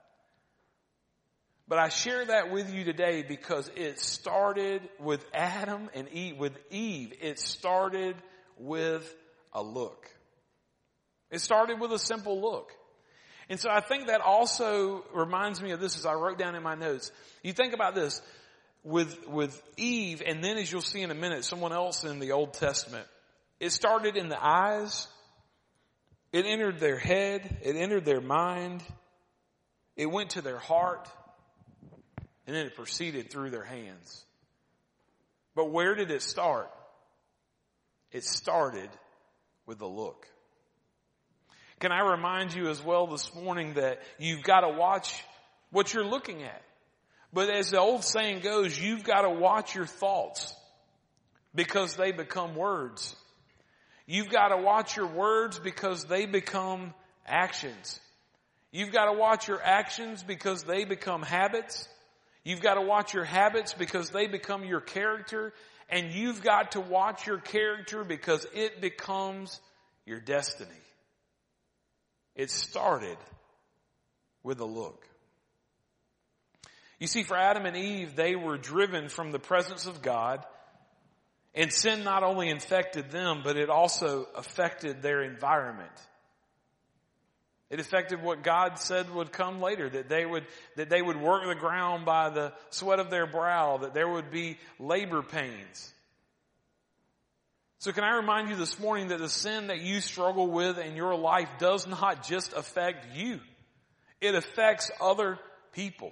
But 1.68 1.80
I 1.80 1.89
share 1.89 2.25
that 2.25 2.51
with 2.51 2.74
you 2.74 2.84
today 2.84 3.24
because 3.25 3.72
it 3.75 3.98
started 4.00 4.82
with 5.00 5.25
Adam 5.34 5.89
and 5.94 6.10
Eve, 6.10 6.38
with 6.38 6.58
Eve. 6.70 7.13
It 7.22 7.39
started 7.39 8.18
with 8.58 9.15
a 9.53 9.63
look. 9.63 10.10
It 11.30 11.39
started 11.39 11.80
with 11.80 11.94
a 11.94 12.00
simple 12.00 12.41
look. 12.41 12.74
And 13.50 13.58
so 13.58 13.70
I 13.70 13.80
think 13.80 14.08
that 14.08 14.20
also 14.20 15.06
reminds 15.13 15.62
me 15.62 15.72
of 15.72 15.80
this 15.80 15.98
as 15.98 16.06
I 16.06 16.13
wrote 16.13 16.38
down 16.38 16.56
in 16.56 16.63
my 16.63 16.75
notes. 16.75 17.10
You 17.41 17.53
think 17.53 17.74
about 17.74 17.96
this 17.96 18.22
with, 18.84 19.27
with 19.27 19.62
Eve 19.77 20.22
and 20.25 20.44
then 20.44 20.58
as 20.58 20.70
you'll 20.70 20.82
see 20.82 21.01
in 21.01 21.12
a 21.12 21.15
minute, 21.15 21.46
someone 21.46 21.72
else 21.72 22.03
in 22.03 22.20
the 22.20 22.34
Old 22.34 22.53
Testament. 22.53 23.08
It 23.62 23.72
started 23.72 24.18
in 24.18 24.27
the 24.27 24.38
eyes. 24.44 25.08
It 26.32 26.46
entered 26.46 26.80
their 26.80 26.98
head. 26.98 27.58
It 27.62 27.76
entered 27.76 28.06
their 28.06 28.22
mind. 28.22 28.84
It 29.96 30.06
went 30.06 30.32
to 30.32 30.42
their 30.42 30.60
heart 30.60 31.08
and 32.48 32.56
then 32.56 32.66
it 32.66 32.76
proceeded 32.76 33.30
through 33.30 33.50
their 33.50 33.64
hands. 33.64 34.26
But 35.56 35.72
where 35.72 35.96
did 35.96 36.12
it 36.12 36.22
start? 36.22 36.72
It 38.12 38.24
started 38.24 38.90
with 39.66 39.82
a 39.82 39.88
look. 39.88 40.28
Can 41.80 41.92
I 41.92 42.02
remind 42.02 42.54
you 42.54 42.70
as 42.70 42.82
well 42.84 43.08
this 43.08 43.34
morning 43.34 43.74
that 43.74 44.02
you've 44.18 44.44
got 44.44 44.62
to 44.62 44.70
watch 44.70 45.24
what 45.72 45.94
you're 45.94 46.06
looking 46.06 46.44
at. 46.44 46.62
But 47.34 47.50
as 47.50 47.72
the 47.72 47.80
old 47.80 48.04
saying 48.04 48.42
goes, 48.42 48.78
you've 48.78 49.04
got 49.04 49.22
to 49.22 49.30
watch 49.30 49.74
your 49.74 49.86
thoughts 49.86 50.54
because 51.56 51.96
they 51.96 52.12
become 52.12 52.56
words. 52.56 53.16
You've 54.08 54.29
got 54.29 54.50
to 54.50 54.58
watch 54.58 54.96
your 54.96 55.08
words 55.08 55.60
because 55.60 56.05
they 56.05 56.25
become 56.25 56.93
actions. 57.25 58.00
You've 58.72 58.91
got 58.91 59.05
to 59.05 59.13
watch 59.13 59.48
your 59.48 59.62
actions 59.62 60.24
because 60.24 60.63
they 60.63 60.86
become 60.86 61.22
habits. 61.22 61.88
You've 62.43 62.62
got 62.62 62.75
to 62.75 62.81
watch 62.81 63.13
your 63.13 63.25
habits 63.25 63.74
because 63.74 64.10
they 64.10 64.27
become 64.27 64.63
your 64.63 64.81
character. 64.81 65.53
And 65.89 66.13
you've 66.13 66.41
got 66.41 66.72
to 66.72 66.79
watch 66.79 67.27
your 67.27 67.38
character 67.38 68.03
because 68.03 68.46
it 68.53 68.81
becomes 68.81 69.60
your 70.05 70.20
destiny. 70.20 70.70
It 72.36 72.50
started 72.50 73.17
with 74.41 74.60
a 74.62 74.65
look. 74.65 75.05
You 77.00 77.08
see, 77.08 77.24
for 77.24 77.36
Adam 77.36 77.65
and 77.65 77.75
Eve, 77.75 78.15
they 78.15 78.36
were 78.36 78.58
driven 78.58 79.10
from 79.10 79.31
the 79.31 79.39
presence 79.39 79.86
of 79.86 80.01
God 80.01 80.46
and 81.53 81.72
sin 81.72 82.03
not 82.03 82.24
only 82.24 82.50
infected 82.50 83.12
them, 83.12 83.41
but 83.43 83.58
it 83.58 83.70
also 83.70 84.27
affected 84.36 85.01
their 85.01 85.22
environment. 85.22 85.91
It 87.70 87.79
affected 87.79 88.22
what 88.22 88.43
God 88.43 88.77
said 88.79 89.10
would 89.13 89.31
come 89.31 89.62
later, 89.62 89.89
that 89.89 90.10
they 90.10 90.25
would, 90.25 90.46
that 90.75 90.89
they 90.89 91.01
would 91.01 91.15
work 91.15 91.46
the 91.48 91.55
ground 91.55 92.05
by 92.05 92.29
the 92.29 92.51
sweat 92.70 93.00
of 93.00 93.10
their 93.10 93.25
brow, 93.25 93.77
that 93.77 93.93
there 93.93 94.10
would 94.10 94.29
be 94.29 94.58
labor 94.77 95.22
pains. 95.22 95.93
So 97.79 97.91
can 97.91 98.03
I 98.03 98.17
remind 98.17 98.50
you 98.50 98.58
this 98.58 98.77
morning 98.77 99.08
that 99.08 99.20
the 99.20 99.29
sin 99.29 99.67
that 99.67 99.81
you 99.81 100.01
struggle 100.01 100.51
with 100.51 100.77
in 100.77 100.96
your 100.96 101.15
life 101.15 101.50
does 101.60 101.88
not 101.88 102.27
just 102.27 102.53
affect 102.53 103.15
you. 103.15 103.39
It 104.20 104.36
affects 104.36 104.91
other 105.01 105.39
people. 105.72 106.12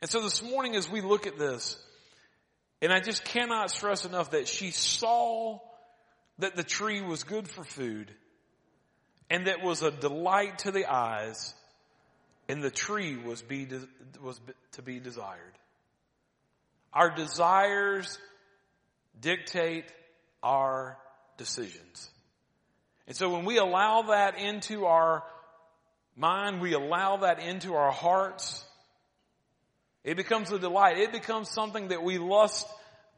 And 0.00 0.10
so 0.10 0.22
this 0.22 0.42
morning 0.42 0.76
as 0.76 0.88
we 0.88 1.00
look 1.00 1.26
at 1.26 1.36
this, 1.36 1.76
and 2.82 2.92
I 2.92 3.00
just 3.00 3.24
cannot 3.24 3.70
stress 3.70 4.04
enough 4.04 4.30
that 4.32 4.48
she 4.48 4.70
saw 4.70 5.60
that 6.38 6.56
the 6.56 6.64
tree 6.64 7.00
was 7.00 7.24
good 7.24 7.48
for 7.48 7.64
food 7.64 8.12
and 9.30 9.46
that 9.46 9.62
was 9.62 9.82
a 9.82 9.90
delight 9.90 10.60
to 10.60 10.70
the 10.70 10.86
eyes, 10.86 11.54
and 12.48 12.62
the 12.62 12.70
tree 12.70 13.16
was 13.16 13.42
be, 13.42 13.66
was 14.22 14.40
to 14.72 14.82
be 14.82 15.00
desired. 15.00 15.52
Our 16.92 17.10
desires 17.14 18.18
dictate 19.20 19.86
our 20.42 20.96
decisions. 21.36 22.08
And 23.08 23.16
so 23.16 23.30
when 23.30 23.44
we 23.44 23.58
allow 23.58 24.02
that 24.02 24.38
into 24.38 24.86
our 24.86 25.24
mind, 26.16 26.60
we 26.60 26.72
allow 26.72 27.18
that 27.18 27.40
into 27.40 27.74
our 27.74 27.90
hearts, 27.90 28.64
it 30.06 30.16
becomes 30.16 30.52
a 30.52 30.58
delight. 30.58 30.98
It 30.98 31.12
becomes 31.12 31.50
something 31.50 31.88
that 31.88 32.02
we 32.02 32.16
lust 32.16 32.66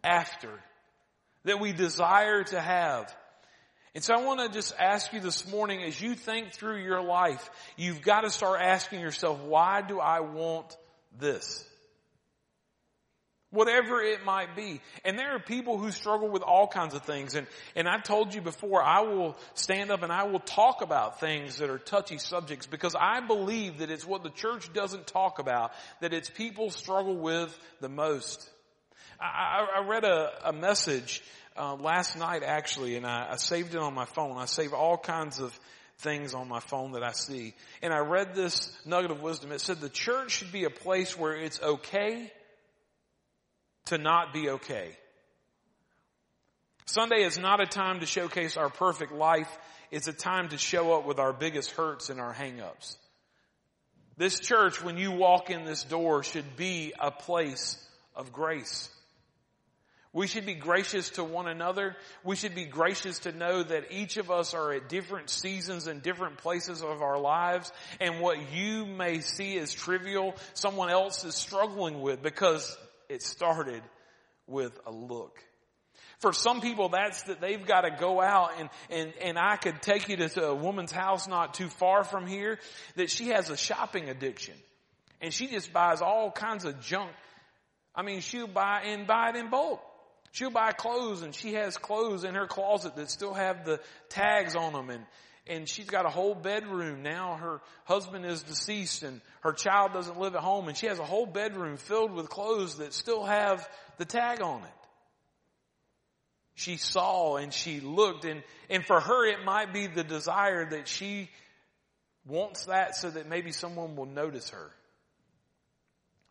after, 0.03 0.49
that 1.45 1.61
we 1.61 1.73
desire 1.73 2.43
to 2.45 2.61
have. 2.61 3.15
And 3.95 4.03
so 4.03 4.15
I 4.15 4.25
want 4.25 4.41
to 4.41 4.49
just 4.49 4.75
ask 4.79 5.13
you 5.13 5.21
this 5.21 5.47
morning, 5.51 5.83
as 5.83 6.01
you 6.01 6.15
think 6.15 6.53
through 6.53 6.83
your 6.83 7.03
life, 7.03 7.51
you've 7.77 8.01
got 8.01 8.23
to 8.23 8.31
start 8.31 8.61
asking 8.63 9.01
yourself, 9.01 9.41
why 9.41 9.83
do 9.83 10.01
I 10.01 10.21
want 10.21 10.77
this? 11.19 11.63
Whatever 13.51 14.03
it 14.03 14.25
might 14.27 14.55
be. 14.55 14.83
And 15.07 15.19
there 15.19 15.35
are 15.35 15.39
people 15.39 15.79
who 15.79 15.91
struggle 15.91 16.29
with 16.29 16.43
all 16.43 16.67
kinds 16.67 16.95
of 16.95 17.03
things. 17.03 17.35
And, 17.35 17.47
and 17.75 17.89
I've 17.89 18.03
told 18.03 18.35
you 18.35 18.43
before, 18.43 18.83
I 18.83 19.01
will 19.01 19.39
stand 19.55 19.91
up 19.91 20.03
and 20.03 20.13
I 20.13 20.25
will 20.25 20.41
talk 20.41 20.83
about 20.83 21.19
things 21.19 21.57
that 21.59 21.71
are 21.71 21.79
touchy 21.79 22.19
subjects 22.19 22.67
because 22.67 22.95
I 22.95 23.21
believe 23.21 23.79
that 23.79 23.91
it's 23.91 24.07
what 24.07 24.23
the 24.23 24.31
church 24.31 24.71
doesn't 24.75 25.07
talk 25.07 25.39
about 25.39 25.73
that 26.01 26.13
its 26.13 26.29
people 26.29 26.71
struggle 26.71 27.17
with 27.17 27.59
the 27.81 27.89
most. 27.89 28.51
I, 29.19 29.67
I 29.79 29.87
read 29.87 30.05
a, 30.05 30.31
a 30.45 30.53
message 30.53 31.23
uh, 31.57 31.75
last 31.75 32.19
night 32.19 32.43
actually, 32.43 32.97
and 32.97 33.07
I, 33.07 33.29
I 33.33 33.37
saved 33.37 33.75
it 33.75 33.81
on 33.81 33.95
my 33.95 34.05
phone. 34.05 34.37
I 34.37 34.45
save 34.45 34.75
all 34.75 34.99
kinds 34.99 35.41
of 35.41 35.59
things 35.99 36.35
on 36.35 36.49
my 36.49 36.61
phone 36.61 36.93
that 36.93 37.03
I 37.03 37.13
see. 37.13 37.55
And 37.83 37.93
I 37.93 37.99
read 37.99 38.35
this 38.35 38.71
nugget 38.85 39.11
of 39.11 39.23
wisdom. 39.23 39.53
It 39.53 39.61
said 39.61 39.81
the 39.81 39.89
church 39.89 40.33
should 40.33 40.53
be 40.53 40.65
a 40.65 40.71
place 40.71 41.19
where 41.19 41.35
it's 41.35 41.61
okay 41.61 42.31
to 43.89 43.99
not 43.99 44.33
be 44.33 44.51
okay. 44.51 44.97
Sunday 46.87 47.23
is 47.23 47.39
not 47.39 47.61
a 47.61 47.67
time 47.67 48.01
to 48.01 48.07
showcase 48.07 48.57
our 48.57 48.71
perfect 48.71 49.13
life. 49.13 49.59
it's 49.91 50.09
a 50.09 50.13
time 50.13 50.49
to 50.51 50.59
show 50.59 50.99
up 50.99 51.07
with 51.07 51.19
our 51.19 51.33
biggest 51.33 51.71
hurts 51.73 52.09
and 52.11 52.21
our 52.21 52.33
hangups. 52.33 52.97
This 54.17 54.41
church, 54.41 54.83
when 54.83 54.97
you 54.97 55.13
walk 55.13 55.51
in 55.51 55.65
this 55.65 55.85
door, 55.85 56.23
should 56.23 56.57
be 56.57 56.93
a 56.99 57.11
place 57.11 57.79
of 58.17 58.33
grace. 58.33 58.91
We 60.13 60.27
should 60.27 60.47
be 60.47 60.55
gracious 60.55 61.11
to 61.11 61.25
one 61.25 61.47
another. 61.47 61.95
We 62.25 62.35
should 62.35 62.55
be 62.55 62.65
gracious 62.65 63.21
to 63.21 63.33
know 63.33 63.63
that 63.63 63.93
each 63.93 64.17
of 64.17 64.31
us 64.31 64.55
are 64.55 64.73
at 64.73 64.89
different 64.89 65.31
seasons 65.31 65.87
and 65.87 66.03
different 66.03 66.39
places 66.39 66.83
of 66.83 67.03
our 67.03 67.19
lives. 67.19 67.71
And 68.01 68.21
what 68.21 68.53
you 68.53 68.87
may 68.87 69.21
see 69.21 69.59
as 69.59 69.73
trivial, 69.73 70.35
someone 70.55 70.91
else 70.91 71.25
is 71.25 71.35
struggling 71.35 72.01
with 72.01 72.23
because 72.23 72.77
it 73.09 73.23
started 73.23 73.83
with 74.47 74.79
a 74.87 74.91
look. 74.91 75.43
For 76.21 76.33
some 76.33 76.61
people, 76.61 76.89
that's 76.89 77.23
that 77.25 77.41
they've 77.41 77.65
got 77.65 77.83
to 77.83 77.91
go 77.91 78.21
out 78.21 78.53
and, 78.59 78.69
and, 78.91 79.13
and 79.23 79.39
I 79.39 79.57
could 79.57 79.81
take 79.81 80.09
you 80.09 80.17
to 80.17 80.47
a 80.47 80.55
woman's 80.55 80.91
house 80.91 81.29
not 81.29 81.55
too 81.55 81.69
far 81.69 82.03
from 82.03 82.27
here 82.27 82.59
that 82.97 83.11
she 83.11 83.29
has 83.29 83.51
a 83.51 83.57
shopping 83.57 84.09
addiction 84.09 84.55
and 85.21 85.33
she 85.33 85.47
just 85.47 85.73
buys 85.73 86.01
all 86.01 86.31
kinds 86.31 86.65
of 86.65 86.81
junk. 86.81 87.11
I 87.95 88.03
mean, 88.03 88.21
she'll 88.21 88.49
buy 88.49 88.83
and 88.87 89.07
buy 89.07 89.31
it 89.31 89.37
in 89.37 89.49
bulk. 89.51 89.81
She'll 90.33 90.51
buy 90.51 90.73
clothes 90.73 91.23
and 91.23 91.35
she 91.35 91.55
has 91.55 91.77
clothes 91.77 92.25
in 92.25 92.35
her 92.35 92.47
closet 92.47 92.97
that 92.97 93.11
still 93.11 93.35
have 93.35 93.65
the 93.65 93.81
tags 94.09 94.57
on 94.57 94.73
them 94.73 94.91
and, 94.91 95.05
and 95.49 95.69
she's 95.69 95.87
got 95.87 96.07
a 96.07 96.11
whole 96.11 96.35
bedroom 96.35 97.03
now. 97.03 97.37
Her 97.37 97.61
husband 97.85 98.25
is 98.27 98.43
deceased 98.43 99.03
and 99.03 99.21
her 99.41 99.53
child 99.53 99.93
doesn't 99.93 100.19
live 100.19 100.35
at 100.35 100.43
home 100.43 100.69
and 100.69 100.77
she 100.77 100.87
has 100.87 100.99
a 100.99 101.05
whole 101.05 101.27
bedroom 101.27 101.77
filled 101.77 102.13
with 102.13 102.29
clothes 102.29 102.77
that 102.79 102.93
still 102.93 103.25
have 103.25 103.69
the 103.99 104.05
tag 104.05 104.41
on 104.43 104.63
it 104.63 104.79
she 106.59 106.77
saw 106.77 107.37
and 107.37 107.55
she 107.55 107.79
looked 107.79 108.25
and, 108.25 108.43
and 108.69 108.85
for 108.85 108.99
her 108.99 109.27
it 109.27 109.45
might 109.45 109.73
be 109.73 109.87
the 109.87 110.03
desire 110.03 110.69
that 110.69 110.89
she 110.89 111.31
wants 112.27 112.65
that 112.65 112.97
so 112.97 113.11
that 113.11 113.29
maybe 113.29 113.53
someone 113.53 113.95
will 113.95 114.07
notice 114.07 114.51
her. 114.51 114.71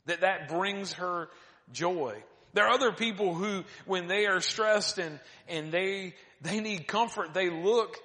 That 0.06 0.22
that 0.22 0.50
brings 0.50 0.94
her 0.94 1.30
joy. 1.72 2.22
There 2.54 2.66
are 2.66 2.74
other 2.74 2.92
people 2.92 3.36
who, 3.36 3.64
when 3.86 4.08
they 4.08 4.26
are 4.26 4.42
stressed 4.42 4.98
and, 4.98 5.18
and 5.48 5.72
they, 5.72 6.14
they 6.42 6.60
need 6.60 6.88
comfort, 6.88 7.34
they 7.34 7.50
look 7.50 7.98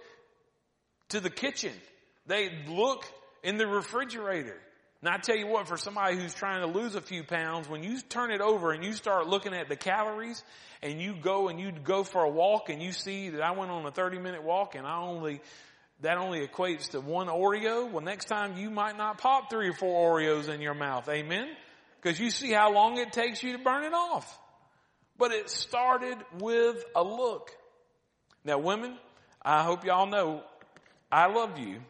to 1.12 1.20
the 1.20 1.30
kitchen. 1.30 1.72
They 2.26 2.50
look 2.68 3.06
in 3.42 3.56
the 3.56 3.66
refrigerator. 3.66 4.56
And 5.00 5.08
I 5.08 5.18
tell 5.18 5.36
you 5.36 5.48
what, 5.48 5.66
for 5.66 5.76
somebody 5.76 6.16
who's 6.16 6.32
trying 6.32 6.60
to 6.60 6.78
lose 6.78 6.94
a 6.94 7.00
few 7.00 7.24
pounds, 7.24 7.68
when 7.68 7.82
you 7.82 8.00
turn 8.00 8.30
it 8.30 8.40
over 8.40 8.70
and 8.70 8.84
you 8.84 8.92
start 8.92 9.26
looking 9.26 9.52
at 9.52 9.68
the 9.68 9.74
calories 9.74 10.42
and 10.80 11.00
you 11.02 11.14
go 11.20 11.48
and 11.48 11.58
you 11.58 11.72
go 11.72 12.04
for 12.04 12.22
a 12.22 12.30
walk 12.30 12.68
and 12.68 12.80
you 12.80 12.92
see 12.92 13.30
that 13.30 13.42
I 13.42 13.50
went 13.50 13.72
on 13.72 13.84
a 13.84 13.90
30 13.90 14.18
minute 14.18 14.44
walk 14.44 14.76
and 14.76 14.86
I 14.86 15.00
only, 15.00 15.40
that 16.02 16.18
only 16.18 16.46
equates 16.46 16.90
to 16.90 17.00
one 17.00 17.26
Oreo, 17.26 17.90
well 17.90 18.04
next 18.04 18.26
time 18.26 18.56
you 18.56 18.70
might 18.70 18.96
not 18.96 19.18
pop 19.18 19.50
three 19.50 19.68
or 19.68 19.72
four 19.72 20.20
Oreos 20.20 20.48
in 20.48 20.60
your 20.60 20.74
mouth. 20.74 21.08
Amen? 21.08 21.48
Because 22.00 22.20
you 22.20 22.30
see 22.30 22.52
how 22.52 22.72
long 22.72 22.96
it 22.98 23.12
takes 23.12 23.42
you 23.42 23.56
to 23.56 23.58
burn 23.58 23.82
it 23.82 23.92
off. 23.92 24.38
But 25.18 25.32
it 25.32 25.50
started 25.50 26.18
with 26.38 26.82
a 26.94 27.02
look. 27.02 27.50
Now 28.44 28.58
women, 28.58 28.96
I 29.44 29.64
hope 29.64 29.84
y'all 29.84 30.06
know 30.06 30.44
I 31.12 31.26
love 31.26 31.58
you 31.58 31.80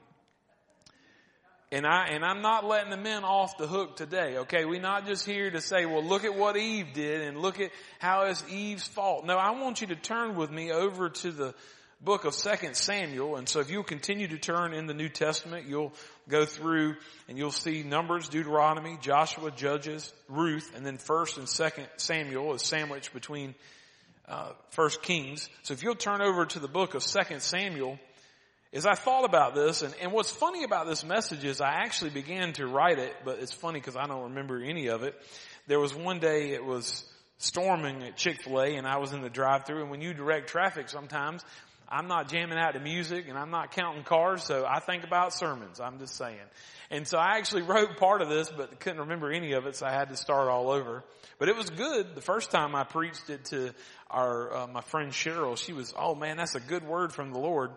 and 1.73 1.87
I, 1.87 2.09
and 2.09 2.23
I'm 2.23 2.43
not 2.43 2.67
letting 2.67 2.91
the 2.91 2.99
men 2.99 3.25
off 3.25 3.57
the 3.57 3.67
hook 3.67 3.97
today, 3.97 4.37
okay? 4.39 4.67
We're 4.67 4.81
not 4.81 5.07
just 5.07 5.25
here 5.25 5.51
to 5.51 5.61
say, 5.63 5.87
well, 5.87 6.05
look 6.05 6.25
at 6.25 6.35
what 6.35 6.59
Eve 6.59 6.89
did 6.93 7.23
and 7.23 7.39
look 7.39 7.61
at 7.61 7.71
how 7.99 8.27
it's 8.27 8.45
Eve's 8.51 8.87
fault. 8.87 9.25
No, 9.25 9.39
I 9.39 9.53
want 9.53 9.81
you 9.81 9.87
to 9.87 9.97
turn 9.97 10.37
with 10.37 10.51
me 10.51 10.71
over 10.71 11.09
to 11.09 11.33
the 11.33 11.55
book 12.03 12.27
of 12.27 12.35
Second 12.35 12.77
Samuel. 12.77 13.37
And 13.37 13.49
so 13.49 13.61
if 13.61 13.71
you'll 13.71 13.85
continue 13.85 14.29
to 14.29 14.37
turn 14.37 14.75
in 14.75 14.87
the 14.87 14.93
New 14.93 15.09
Testament, 15.09 15.67
you'll 15.67 15.95
go 16.29 16.45
through 16.45 16.97
and 17.27 17.39
you'll 17.39 17.51
see 17.51 17.83
Numbers, 17.83 18.29
Deuteronomy, 18.29 18.99
Joshua, 19.01 19.51
Judges, 19.51 20.13
Ruth, 20.29 20.71
and 20.77 20.85
then 20.85 20.99
First 20.99 21.39
and 21.39 21.49
Second 21.49 21.87
Samuel 21.97 22.53
is 22.53 22.63
sandwiched 22.63 23.15
between 23.15 23.55
uh, 24.29 24.51
First 24.73 25.01
Kings. 25.01 25.49
So 25.63 25.73
if 25.73 25.83
you'll 25.83 25.95
turn 25.95 26.21
over 26.21 26.45
to 26.45 26.59
the 26.59 26.69
book 26.69 26.95
of 26.95 27.03
Second 27.03 27.41
Samuel, 27.41 27.99
as 28.73 28.87
I 28.87 28.95
thought 28.95 29.25
about 29.25 29.55
this, 29.55 29.83
and, 29.83 29.95
and 30.01 30.13
what's 30.13 30.31
funny 30.31 30.65
about 30.65 30.87
this 30.87 31.05
message 31.05 31.45
is 31.45 31.61
I 31.61 31.73
actually 31.85 32.11
began 32.11 32.55
to 32.55 32.67
write 32.67 32.99
it, 32.99 33.15
but 33.25 33.39
it's 33.39 33.53
funny 33.53 33.81
because 33.81 33.97
I 33.97 34.07
don't 34.07 34.25
remember 34.25 34.63
any 34.63 34.89
of 34.89 35.03
it. 35.03 35.15
There 35.67 35.79
was 35.79 35.95
one 35.95 36.21
day 36.21 36.53
it 36.53 36.65
was 36.65 37.05
storming 37.37 38.03
at 38.03 38.17
Chick-fil-A 38.17 38.77
and 38.77 38.87
I 38.87 38.97
was 38.97 39.13
in 39.13 39.21
the 39.21 39.29
drive-through 39.29 39.83
and 39.83 39.91
when 39.91 40.01
you 40.01 40.15
direct 40.15 40.49
traffic 40.49 40.89
sometimes, 40.89 41.45
I'm 41.87 42.09
not 42.09 42.31
jamming 42.31 42.57
out 42.57 42.73
to 42.73 42.81
music 42.81 43.27
and 43.29 43.37
I'm 43.37 43.51
not 43.51 43.73
counting 43.73 44.05
cars, 44.05 44.43
so 44.45 44.65
I 44.65 44.81
think 44.81 45.05
about 45.05 45.35
sermons, 45.35 45.79
I'm 45.79 45.99
just 45.99 46.17
saying. 46.17 46.39
And 46.91 47.07
so 47.07 47.19
I 47.19 47.37
actually 47.37 47.63
wrote 47.69 47.99
part 47.99 48.23
of 48.23 48.31
this, 48.31 48.49
but 48.49 48.81
couldn't 48.81 49.01
remember 49.01 49.31
any 49.31 49.53
of 49.53 49.67
it, 49.67 49.77
so 49.77 49.85
I 49.85 49.93
had 49.93 50.09
to 50.09 50.17
start 50.17 50.49
all 50.49 50.71
over. 50.71 51.05
But 51.39 51.51
it 51.51 51.57
was 51.57 51.69
good. 51.69 52.15
The 52.15 52.23
first 52.23 52.51
time 52.51 52.75
I 52.75 52.85
preached 52.85 53.29
it 53.29 53.45
to 53.47 53.75
our, 54.11 54.57
uh, 54.57 54.67
my 54.69 54.81
friend 54.81 55.13
Cheryl, 55.13 55.59
she 55.59 55.75
was, 55.75 55.93
oh 55.95 56.15
man, 56.15 56.39
that's 56.39 56.55
a 56.55 56.61
good 56.61 56.85
word 56.85 57.13
from 57.13 57.33
the 57.33 57.39
Lord. 57.39 57.73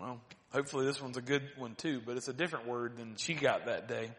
Well, 0.00 0.20
hopefully 0.50 0.86
this 0.86 1.00
one's 1.00 1.16
a 1.16 1.22
good 1.22 1.42
one 1.56 1.74
too, 1.74 2.02
but 2.04 2.16
it's 2.16 2.28
a 2.28 2.32
different 2.32 2.66
word 2.66 2.96
than 2.98 3.16
she 3.16 3.34
got 3.34 3.66
that 3.66 3.88
day. 3.88 4.10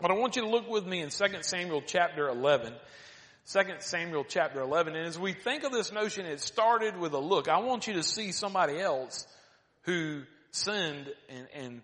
But 0.00 0.10
I 0.10 0.14
want 0.14 0.36
you 0.36 0.42
to 0.42 0.48
look 0.48 0.68
with 0.68 0.86
me 0.86 1.00
in 1.00 1.10
2 1.10 1.26
Samuel 1.42 1.82
chapter 1.86 2.28
11. 2.28 2.74
2 3.52 3.60
Samuel 3.80 4.24
chapter 4.28 4.60
11. 4.60 4.96
And 4.96 5.06
as 5.06 5.18
we 5.18 5.32
think 5.32 5.64
of 5.64 5.72
this 5.72 5.92
notion, 5.92 6.26
it 6.26 6.40
started 6.40 6.96
with 6.96 7.12
a 7.14 7.18
look. 7.18 7.48
I 7.48 7.60
want 7.60 7.86
you 7.86 7.94
to 7.94 8.02
see 8.02 8.32
somebody 8.32 8.78
else 8.78 9.26
who 9.82 10.22
sinned 10.52 11.08
and, 11.28 11.48
and 11.54 11.82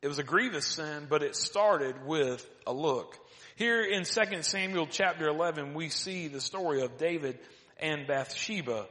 it 0.00 0.08
was 0.08 0.18
a 0.18 0.24
grievous 0.24 0.66
sin, 0.66 1.06
but 1.08 1.22
it 1.22 1.36
started 1.36 2.04
with 2.04 2.48
a 2.66 2.72
look. 2.72 3.16
Here 3.54 3.82
in 3.82 4.04
2 4.04 4.42
Samuel 4.42 4.86
chapter 4.90 5.28
11, 5.28 5.74
we 5.74 5.90
see 5.90 6.28
the 6.28 6.40
story 6.40 6.82
of 6.82 6.98
David 6.98 7.38
and 7.78 8.06
Bathsheba. 8.06 8.86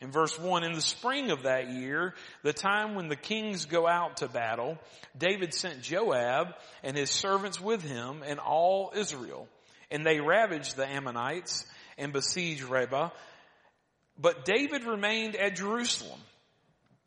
In 0.00 0.12
verse 0.12 0.38
1, 0.38 0.62
in 0.62 0.74
the 0.74 0.80
spring 0.80 1.32
of 1.32 1.42
that 1.42 1.70
year, 1.70 2.14
the 2.44 2.52
time 2.52 2.94
when 2.94 3.08
the 3.08 3.16
kings 3.16 3.66
go 3.66 3.88
out 3.88 4.18
to 4.18 4.28
battle, 4.28 4.78
David 5.16 5.52
sent 5.52 5.82
Joab 5.82 6.54
and 6.84 6.96
his 6.96 7.10
servants 7.10 7.60
with 7.60 7.82
him 7.82 8.22
and 8.24 8.38
all 8.38 8.92
Israel. 8.94 9.48
And 9.90 10.06
they 10.06 10.20
ravaged 10.20 10.76
the 10.76 10.86
Ammonites 10.86 11.66
and 11.96 12.12
besieged 12.12 12.62
Rabbah. 12.62 13.10
But 14.16 14.44
David 14.44 14.84
remained 14.84 15.34
at 15.34 15.56
Jerusalem. 15.56 16.20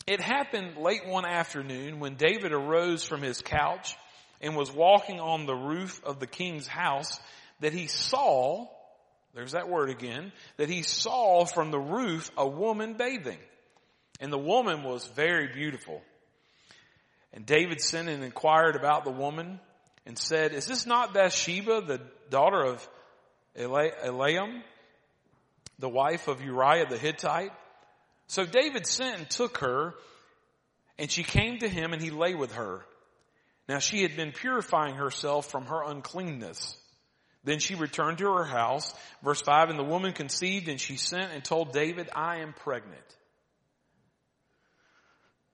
It 0.05 0.19
happened 0.19 0.75
late 0.77 1.07
one 1.07 1.25
afternoon 1.25 1.99
when 1.99 2.15
David 2.15 2.51
arose 2.51 3.05
from 3.05 3.21
his 3.21 3.41
couch 3.41 3.95
and 4.41 4.55
was 4.55 4.71
walking 4.71 5.19
on 5.19 5.45
the 5.45 5.55
roof 5.55 6.01
of 6.03 6.19
the 6.19 6.27
king's 6.27 6.67
house 6.67 7.19
that 7.61 7.71
he 7.71 7.87
saw 7.87 8.67
there's 9.33 9.53
that 9.53 9.69
word 9.69 9.89
again, 9.89 10.31
that 10.57 10.69
he 10.69 10.83
saw 10.83 11.45
from 11.45 11.71
the 11.71 11.79
roof 11.79 12.31
a 12.37 12.47
woman 12.47 12.93
bathing. 12.93 13.39
And 14.19 14.31
the 14.31 14.37
woman 14.37 14.83
was 14.83 15.07
very 15.07 15.47
beautiful. 15.47 16.01
And 17.33 17.45
David 17.45 17.81
sent 17.81 18.09
and 18.09 18.23
inquired 18.23 18.75
about 18.75 19.05
the 19.05 19.11
woman 19.11 19.59
and 20.05 20.17
said, 20.17 20.53
is 20.53 20.65
this 20.65 20.85
not 20.85 21.13
Bathsheba, 21.13 21.81
the 21.81 22.01
daughter 22.29 22.61
of 22.61 22.87
Eliam, 23.57 24.61
the 25.79 25.89
wife 25.89 26.27
of 26.27 26.41
Uriah 26.41 26.87
the 26.87 26.97
Hittite? 26.97 27.51
So 28.27 28.45
David 28.45 28.85
sent 28.85 29.17
and 29.17 29.29
took 29.29 29.59
her 29.59 29.93
and 30.97 31.09
she 31.09 31.23
came 31.23 31.59
to 31.59 31.69
him 31.69 31.93
and 31.93 32.01
he 32.01 32.11
lay 32.11 32.35
with 32.35 32.53
her. 32.53 32.85
Now 33.67 33.79
she 33.79 34.01
had 34.01 34.15
been 34.15 34.33
purifying 34.33 34.95
herself 34.95 35.49
from 35.49 35.65
her 35.65 35.83
uncleanness. 35.83 36.77
Then 37.43 37.59
she 37.59 37.75
returned 37.75 38.19
to 38.19 38.31
her 38.33 38.43
house. 38.43 38.93
Verse 39.23 39.41
5, 39.41 39.69
and 39.69 39.79
the 39.79 39.83
woman 39.83 40.13
conceived 40.13 40.67
and 40.67 40.79
she 40.79 40.95
sent 40.95 41.31
and 41.31 41.43
told 41.43 41.73
David, 41.73 42.09
I 42.15 42.37
am 42.37 42.53
pregnant. 42.53 42.99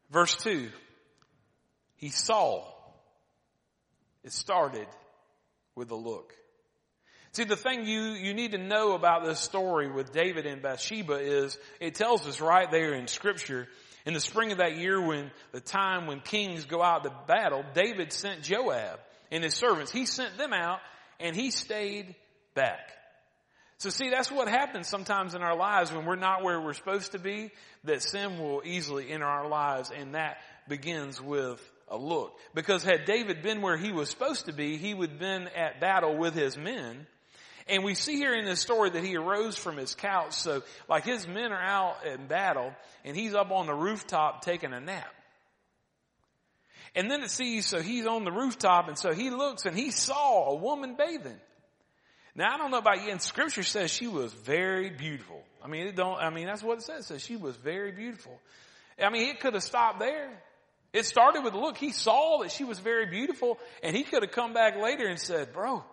Verse 0.09 0.35
2, 0.37 0.69
he 1.95 2.09
saw. 2.09 2.65
It 4.23 4.33
started 4.33 4.87
with 5.75 5.91
a 5.91 5.95
look. 5.95 6.33
See, 7.31 7.43
the 7.43 7.55
thing 7.55 7.85
you, 7.85 8.13
you 8.13 8.33
need 8.33 8.51
to 8.51 8.57
know 8.57 8.93
about 8.93 9.23
this 9.23 9.39
story 9.39 9.89
with 9.91 10.11
David 10.11 10.45
and 10.45 10.61
Bathsheba 10.61 11.13
is 11.15 11.57
it 11.79 11.95
tells 11.95 12.27
us 12.27 12.41
right 12.41 12.69
there 12.71 12.93
in 12.93 13.07
scripture 13.07 13.67
in 14.07 14.13
the 14.13 14.19
spring 14.19 14.51
of 14.53 14.59
that 14.59 14.77
year 14.77 14.99
when 14.99 15.31
the 15.51 15.59
time 15.59 16.07
when 16.07 16.21
kings 16.21 16.65
go 16.65 16.81
out 16.81 17.03
to 17.03 17.11
battle, 17.27 17.63
David 17.73 18.13
sent 18.13 18.41
Joab 18.41 18.99
and 19.31 19.43
his 19.43 19.53
servants. 19.53 19.91
He 19.91 20.05
sent 20.05 20.37
them 20.37 20.53
out 20.53 20.79
and 21.19 21.35
he 21.35 21.51
stayed 21.51 22.15
back. 22.53 22.91
So 23.79 23.91
see, 23.91 24.09
that's 24.09 24.31
what 24.31 24.47
happens 24.47 24.87
sometimes 24.87 25.35
in 25.35 25.43
our 25.43 25.55
lives 25.55 25.91
when 25.91 26.05
we're 26.05 26.15
not 26.15 26.43
where 26.43 26.59
we're 26.59 26.73
supposed 26.73 27.11
to 27.11 27.19
be, 27.19 27.51
that 27.83 28.01
sin 28.01 28.39
will 28.39 28.61
easily 28.65 29.11
enter 29.11 29.25
our 29.25 29.47
lives 29.47 29.91
and 29.95 30.15
that 30.15 30.37
begins 30.67 31.21
with 31.21 31.61
a 31.87 31.97
look. 31.97 32.37
Because 32.55 32.83
had 32.83 33.05
David 33.05 33.43
been 33.43 33.61
where 33.61 33.77
he 33.77 33.91
was 33.91 34.09
supposed 34.09 34.45
to 34.47 34.51
be, 34.51 34.77
he 34.77 34.95
would 34.95 35.11
have 35.11 35.19
been 35.19 35.47
at 35.55 35.79
battle 35.79 36.17
with 36.17 36.33
his 36.33 36.57
men. 36.57 37.05
And 37.67 37.83
we 37.83 37.93
see 37.93 38.15
here 38.15 38.33
in 38.33 38.45
this 38.45 38.61
story 38.61 38.89
that 38.89 39.03
he 39.03 39.15
arose 39.15 39.57
from 39.57 39.77
his 39.77 39.93
couch. 39.93 40.33
So 40.33 40.63
like 40.89 41.05
his 41.05 41.27
men 41.27 41.51
are 41.51 41.61
out 41.61 42.05
in 42.05 42.25
battle 42.27 42.73
and 43.05 43.15
he's 43.15 43.35
up 43.35 43.51
on 43.51 43.67
the 43.67 43.75
rooftop 43.75 44.41
taking 44.41 44.73
a 44.73 44.79
nap. 44.79 45.13
And 46.97 47.11
then 47.11 47.21
it 47.21 47.29
sees, 47.29 47.67
so 47.67 47.79
he's 47.79 48.07
on 48.07 48.25
the 48.25 48.31
rooftop 48.31 48.87
and 48.87 48.97
so 48.97 49.13
he 49.13 49.29
looks 49.29 49.67
and 49.67 49.77
he 49.77 49.91
saw 49.91 50.49
a 50.49 50.55
woman 50.55 50.95
bathing. 50.97 51.37
Now 52.35 52.55
I 52.55 52.57
don't 52.57 52.71
know 52.71 52.79
about 52.79 53.03
you, 53.03 53.11
and 53.11 53.21
scripture 53.21 53.61
says 53.61 53.91
she 53.91 54.07
was 54.07 54.33
very 54.33 54.89
beautiful. 54.89 55.43
I 55.63 55.67
mean, 55.67 55.85
it 55.85 55.95
don't, 55.95 56.17
I 56.17 56.31
mean, 56.31 56.47
that's 56.47 56.63
what 56.63 56.79
it 56.79 56.83
says. 56.83 57.01
It 57.01 57.07
says 57.07 57.21
she 57.23 57.35
was 57.35 57.55
very 57.55 57.91
beautiful. 57.91 58.39
I 58.99 59.11
mean, 59.11 59.29
it 59.29 59.39
could 59.39 59.53
have 59.53 59.61
stopped 59.61 59.99
there. 59.99 60.41
It 60.91 61.05
started 61.05 61.43
with 61.43 61.53
a 61.53 61.59
look. 61.59 61.77
He 61.77 61.91
saw 61.91 62.39
that 62.41 62.51
she 62.51 62.63
was 62.63 62.79
very 62.79 63.05
beautiful 63.05 63.59
and 63.83 63.95
he 63.95 64.01
could 64.01 64.23
have 64.23 64.31
come 64.31 64.53
back 64.53 64.75
later 64.75 65.05
and 65.05 65.19
said, 65.19 65.53
bro, 65.53 65.83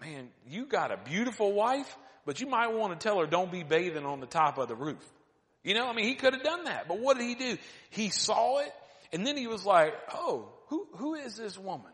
man, 0.00 0.28
you 0.48 0.64
got 0.64 0.92
a 0.92 0.96
beautiful 0.96 1.52
wife, 1.52 1.92
but 2.24 2.40
you 2.40 2.46
might 2.46 2.72
want 2.72 2.92
to 2.92 3.02
tell 3.02 3.18
her 3.18 3.26
don't 3.26 3.50
be 3.50 3.64
bathing 3.64 4.06
on 4.06 4.20
the 4.20 4.26
top 4.26 4.58
of 4.58 4.68
the 4.68 4.76
roof. 4.76 5.04
You 5.64 5.74
know, 5.74 5.88
I 5.88 5.92
mean, 5.92 6.06
he 6.06 6.14
could 6.14 6.34
have 6.34 6.44
done 6.44 6.64
that, 6.64 6.86
but 6.86 7.00
what 7.00 7.18
did 7.18 7.26
he 7.26 7.34
do? 7.34 7.58
He 7.90 8.10
saw 8.10 8.60
it 8.60 8.72
and 9.12 9.26
then 9.26 9.36
he 9.36 9.46
was 9.46 9.64
like, 9.64 9.94
oh, 10.12 10.48
who, 10.68 10.86
who 10.96 11.14
is 11.14 11.36
this 11.36 11.58
woman? 11.58 11.90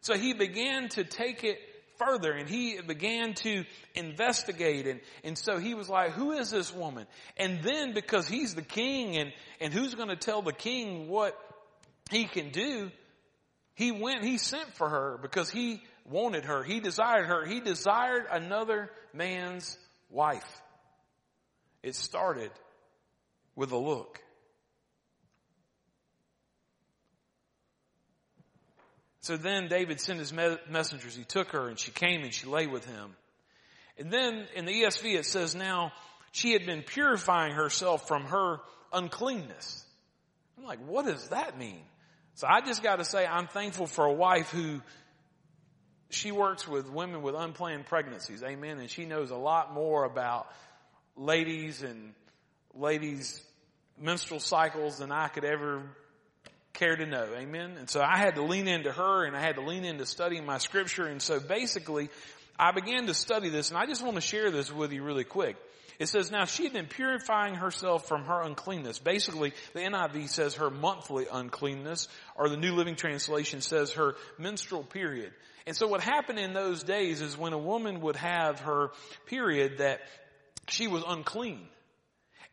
So 0.00 0.16
he 0.16 0.32
began 0.32 0.88
to 0.90 1.04
take 1.04 1.44
it 1.44 1.58
further 1.96 2.32
and 2.32 2.48
he 2.48 2.80
began 2.80 3.34
to 3.34 3.64
investigate 3.94 4.86
and, 4.86 5.00
and 5.24 5.36
so 5.36 5.58
he 5.58 5.74
was 5.74 5.88
like, 5.88 6.12
who 6.12 6.32
is 6.32 6.50
this 6.50 6.72
woman? 6.72 7.06
And 7.36 7.62
then 7.62 7.92
because 7.92 8.28
he's 8.28 8.54
the 8.54 8.62
king 8.62 9.16
and, 9.16 9.32
and 9.60 9.72
who's 9.72 9.94
going 9.94 10.08
to 10.08 10.16
tell 10.16 10.42
the 10.42 10.52
king 10.52 11.08
what 11.08 11.36
he 12.10 12.24
can 12.24 12.50
do, 12.50 12.90
he 13.74 13.92
went, 13.92 14.24
he 14.24 14.38
sent 14.38 14.74
for 14.74 14.88
her 14.88 15.18
because 15.20 15.50
he 15.50 15.82
wanted 16.04 16.44
her. 16.44 16.62
He 16.62 16.80
desired 16.80 17.26
her. 17.26 17.44
He 17.44 17.60
desired 17.60 18.26
another 18.30 18.90
man's 19.12 19.76
wife. 20.10 20.62
It 21.82 21.94
started 21.94 22.50
with 23.54 23.72
a 23.72 23.76
look. 23.76 24.20
So 29.28 29.36
then 29.36 29.68
David 29.68 30.00
sent 30.00 30.20
his 30.20 30.32
messengers. 30.32 31.14
He 31.14 31.22
took 31.22 31.50
her 31.50 31.68
and 31.68 31.78
she 31.78 31.90
came 31.90 32.22
and 32.22 32.32
she 32.32 32.46
lay 32.46 32.66
with 32.66 32.86
him. 32.86 33.14
And 33.98 34.10
then 34.10 34.46
in 34.56 34.64
the 34.64 34.72
ESV 34.72 35.18
it 35.18 35.26
says 35.26 35.54
now 35.54 35.92
she 36.32 36.54
had 36.54 36.64
been 36.64 36.82
purifying 36.82 37.52
herself 37.52 38.08
from 38.08 38.24
her 38.24 38.60
uncleanness. 38.90 39.84
I'm 40.56 40.64
like, 40.64 40.78
what 40.78 41.04
does 41.04 41.28
that 41.28 41.58
mean? 41.58 41.82
So 42.36 42.46
I 42.48 42.62
just 42.62 42.82
got 42.82 43.00
to 43.00 43.04
say 43.04 43.26
I'm 43.26 43.48
thankful 43.48 43.86
for 43.86 44.06
a 44.06 44.12
wife 44.14 44.48
who 44.48 44.80
she 46.08 46.32
works 46.32 46.66
with 46.66 46.88
women 46.88 47.20
with 47.20 47.34
unplanned 47.34 47.84
pregnancies. 47.84 48.42
Amen. 48.42 48.78
And 48.78 48.88
she 48.88 49.04
knows 49.04 49.30
a 49.30 49.36
lot 49.36 49.74
more 49.74 50.04
about 50.04 50.50
ladies 51.16 51.82
and 51.82 52.14
ladies 52.74 53.42
menstrual 54.00 54.40
cycles 54.40 54.96
than 54.96 55.12
I 55.12 55.28
could 55.28 55.44
ever 55.44 55.82
care 56.78 56.96
to 56.96 57.06
know. 57.06 57.28
Amen. 57.36 57.76
And 57.78 57.90
so 57.90 58.00
I 58.00 58.16
had 58.16 58.36
to 58.36 58.42
lean 58.42 58.68
into 58.68 58.92
her 58.92 59.24
and 59.24 59.36
I 59.36 59.40
had 59.40 59.56
to 59.56 59.62
lean 59.62 59.84
into 59.84 60.06
studying 60.06 60.46
my 60.46 60.58
scripture. 60.58 61.06
And 61.06 61.20
so 61.20 61.40
basically 61.40 62.08
I 62.58 62.72
began 62.72 63.06
to 63.06 63.14
study 63.14 63.48
this 63.48 63.70
and 63.70 63.78
I 63.78 63.86
just 63.86 64.02
want 64.02 64.14
to 64.14 64.20
share 64.20 64.50
this 64.50 64.72
with 64.72 64.92
you 64.92 65.02
really 65.02 65.24
quick. 65.24 65.56
It 65.98 66.08
says, 66.08 66.30
now 66.30 66.44
she 66.44 66.62
had 66.62 66.72
been 66.72 66.86
purifying 66.86 67.54
herself 67.56 68.06
from 68.06 68.24
her 68.26 68.42
uncleanness. 68.42 69.00
Basically, 69.00 69.52
the 69.74 69.80
NIV 69.80 70.28
says 70.28 70.54
her 70.54 70.70
monthly 70.70 71.26
uncleanness, 71.30 72.06
or 72.36 72.48
the 72.48 72.56
New 72.56 72.76
Living 72.76 72.94
Translation 72.94 73.60
says 73.60 73.94
her 73.94 74.14
menstrual 74.38 74.84
period. 74.84 75.32
And 75.66 75.74
so 75.74 75.88
what 75.88 76.00
happened 76.00 76.38
in 76.38 76.52
those 76.52 76.84
days 76.84 77.20
is 77.20 77.36
when 77.36 77.52
a 77.52 77.58
woman 77.58 78.00
would 78.02 78.14
have 78.14 78.60
her 78.60 78.90
period 79.26 79.78
that 79.78 80.00
she 80.68 80.86
was 80.86 81.02
unclean. 81.06 81.66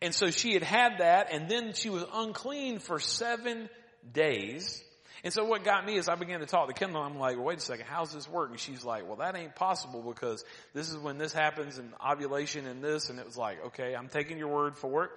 And 0.02 0.14
so 0.14 0.32
she 0.32 0.54
had 0.54 0.64
had 0.64 0.98
that 0.98 1.32
and 1.32 1.48
then 1.48 1.74
she 1.74 1.90
was 1.90 2.04
unclean 2.14 2.80
for 2.80 3.00
seven 3.00 3.70
days. 4.14 4.84
And 5.24 5.34
so 5.34 5.44
what 5.44 5.64
got 5.64 5.86
me 5.86 5.98
is 5.98 6.08
I 6.08 6.16
began 6.16 6.42
to 6.42 6.46
talk 6.46 6.68
to 6.68 6.74
Kendall. 6.74 7.02
I'm 7.02 7.18
like, 7.18 7.44
wait 7.44 7.58
a 7.58 7.62
second, 7.62 7.86
how's 7.90 8.14
this 8.14 8.30
work? 8.30 8.52
And 8.52 8.60
she's 8.60 8.86
like, 8.86 9.08
well, 9.08 9.18
that 9.18 9.36
ain't 9.36 9.56
possible 9.56 10.02
because 10.02 10.44
this 10.74 10.90
is 10.90 10.98
when 10.98 11.18
this 11.18 11.34
happens 11.34 11.80
and 11.80 11.94
ovulation 12.06 12.68
and 12.68 12.84
this. 12.84 13.10
And 13.10 13.18
it 13.18 13.26
was 13.26 13.38
like, 13.38 13.66
okay, 13.68 13.96
I'm 13.96 14.08
taking 14.08 14.38
your 14.38 14.50
word 14.50 14.78
for 14.78 15.06
it. 15.06 15.12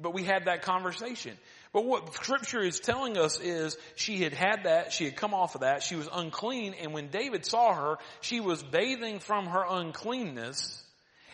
But 0.00 0.14
we 0.14 0.24
had 0.24 0.46
that 0.46 0.62
conversation. 0.62 1.36
But 1.72 1.84
what 1.84 2.14
scripture 2.14 2.60
is 2.60 2.80
telling 2.80 3.18
us 3.18 3.38
is 3.38 3.76
she 3.96 4.22
had 4.22 4.32
had 4.32 4.64
that, 4.64 4.92
she 4.92 5.04
had 5.04 5.14
come 5.14 5.34
off 5.34 5.54
of 5.54 5.60
that, 5.60 5.82
she 5.82 5.94
was 5.94 6.08
unclean, 6.10 6.74
and 6.80 6.94
when 6.94 7.08
David 7.08 7.44
saw 7.44 7.74
her, 7.74 7.98
she 8.22 8.40
was 8.40 8.62
bathing 8.62 9.18
from 9.18 9.46
her 9.46 9.64
uncleanness. 9.68 10.82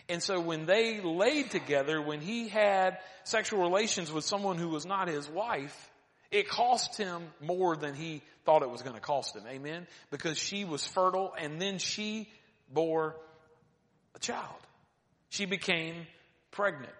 And 0.08 0.22
so 0.22 0.40
when 0.40 0.66
they 0.66 1.00
laid 1.00 1.50
together, 1.50 2.02
when 2.02 2.20
he 2.20 2.48
had 2.48 2.98
sexual 3.24 3.60
relations 3.60 4.12
with 4.12 4.24
someone 4.24 4.58
who 4.58 4.68
was 4.68 4.84
not 4.84 5.08
his 5.08 5.28
wife, 5.28 5.90
it 6.30 6.48
cost 6.48 6.96
him 6.96 7.22
more 7.40 7.76
than 7.76 7.94
he 7.94 8.22
thought 8.44 8.62
it 8.62 8.70
was 8.70 8.82
going 8.82 8.94
to 8.94 9.00
cost 9.00 9.36
him. 9.36 9.42
Amen? 9.48 9.86
Because 10.10 10.38
she 10.38 10.64
was 10.64 10.86
fertile 10.86 11.32
and 11.38 11.60
then 11.60 11.78
she 11.78 12.28
bore 12.72 13.16
a 14.14 14.18
child. 14.18 14.54
She 15.28 15.44
became 15.44 16.06
pregnant. 16.50 16.92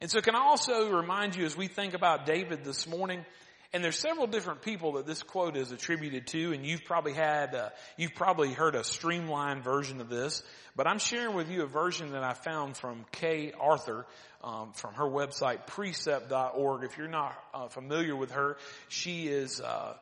And 0.00 0.10
so 0.10 0.20
can 0.20 0.34
I 0.34 0.40
also 0.40 0.90
remind 0.96 1.36
you 1.36 1.44
as 1.44 1.56
we 1.56 1.66
think 1.66 1.94
about 1.94 2.24
David 2.24 2.64
this 2.64 2.86
morning, 2.86 3.24
and 3.72 3.84
there's 3.84 3.98
several 3.98 4.26
different 4.26 4.62
people 4.62 4.92
that 4.92 5.06
this 5.06 5.22
quote 5.22 5.56
is 5.56 5.70
attributed 5.70 6.26
to, 6.28 6.52
and 6.52 6.66
you've 6.66 6.84
probably 6.84 7.12
had, 7.12 7.54
uh, 7.54 7.68
you've 7.96 8.14
probably 8.14 8.52
heard 8.52 8.74
a 8.74 8.82
streamlined 8.82 9.62
version 9.62 10.00
of 10.00 10.08
this, 10.08 10.42
but 10.74 10.88
I'm 10.88 10.98
sharing 10.98 11.36
with 11.36 11.48
you 11.48 11.62
a 11.62 11.66
version 11.66 12.12
that 12.12 12.24
I 12.24 12.32
found 12.32 12.76
from 12.76 13.04
Kay 13.12 13.52
Arthur, 13.58 14.06
um, 14.42 14.72
from 14.72 14.94
her 14.94 15.04
website, 15.04 15.68
precept.org. 15.68 16.82
If 16.82 16.98
you're 16.98 17.06
not 17.06 17.32
uh, 17.54 17.68
familiar 17.68 18.16
with 18.16 18.32
her, 18.32 18.56
she 18.88 19.28
is, 19.28 19.60
uh, 19.60 19.94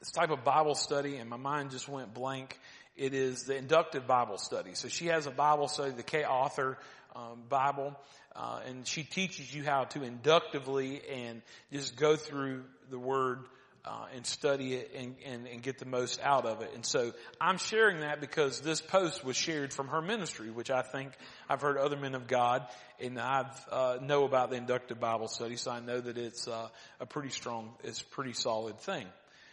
this 0.00 0.12
type 0.12 0.30
of 0.30 0.42
Bible 0.42 0.74
study, 0.74 1.16
and 1.16 1.28
my 1.28 1.36
mind 1.36 1.72
just 1.72 1.88
went 1.88 2.14
blank. 2.14 2.58
It 2.96 3.12
is 3.12 3.44
the 3.44 3.56
inductive 3.56 4.06
Bible 4.06 4.38
study. 4.38 4.70
So 4.74 4.88
she 4.88 5.06
has 5.08 5.26
a 5.26 5.30
Bible 5.30 5.68
study, 5.68 5.90
the 5.90 6.02
Kay 6.02 6.22
Arthur 6.22 6.78
um, 7.16 7.42
Bible, 7.48 7.96
uh, 8.34 8.60
and 8.68 8.86
she 8.86 9.02
teaches 9.02 9.52
you 9.54 9.64
how 9.64 9.84
to 9.84 10.02
inductively 10.02 11.00
and 11.10 11.42
just 11.72 11.96
go 11.96 12.16
through 12.16 12.64
the 12.90 12.98
Word 12.98 13.40
uh, 13.86 14.06
and 14.14 14.26
study 14.26 14.74
it 14.74 14.90
and, 14.96 15.14
and, 15.24 15.46
and, 15.46 15.62
get 15.62 15.78
the 15.78 15.86
most 15.86 16.20
out 16.20 16.44
of 16.44 16.60
it. 16.60 16.72
And 16.74 16.84
so 16.84 17.12
I'm 17.40 17.56
sharing 17.56 18.00
that 18.00 18.20
because 18.20 18.60
this 18.60 18.80
post 18.80 19.24
was 19.24 19.36
shared 19.36 19.72
from 19.72 19.88
her 19.88 20.02
ministry, 20.02 20.50
which 20.50 20.72
I 20.72 20.82
think 20.82 21.12
I've 21.48 21.60
heard 21.60 21.78
other 21.78 21.96
men 21.96 22.16
of 22.16 22.26
God 22.26 22.66
and 23.00 23.18
I 23.18 23.48
uh, 23.70 23.98
know 24.02 24.24
about 24.24 24.50
the 24.50 24.56
inductive 24.56 24.98
Bible 24.98 25.28
study, 25.28 25.54
so 25.54 25.70
I 25.70 25.78
know 25.78 26.00
that 26.00 26.18
it's 26.18 26.48
uh, 26.48 26.68
a 26.98 27.06
pretty 27.06 27.30
strong, 27.30 27.74
it's 27.84 28.02
pretty 28.02 28.32
solid 28.32 28.80
thing. 28.80 29.06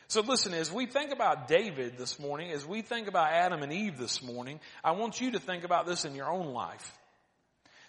So 0.07 0.21
listen, 0.21 0.53
as 0.53 0.71
we 0.71 0.87
think 0.87 1.11
about 1.11 1.47
David 1.47 1.97
this 1.99 2.19
morning, 2.19 2.51
as 2.51 2.65
we 2.65 2.81
think 2.81 3.07
about 3.07 3.31
Adam 3.31 3.61
and 3.61 3.71
Eve 3.71 3.97
this 3.99 4.23
morning, 4.23 4.59
I 4.83 4.91
want 4.91 5.21
you 5.21 5.31
to 5.31 5.39
think 5.39 5.63
about 5.63 5.85
this 5.85 6.05
in 6.05 6.15
your 6.15 6.31
own 6.31 6.53
life. 6.53 6.91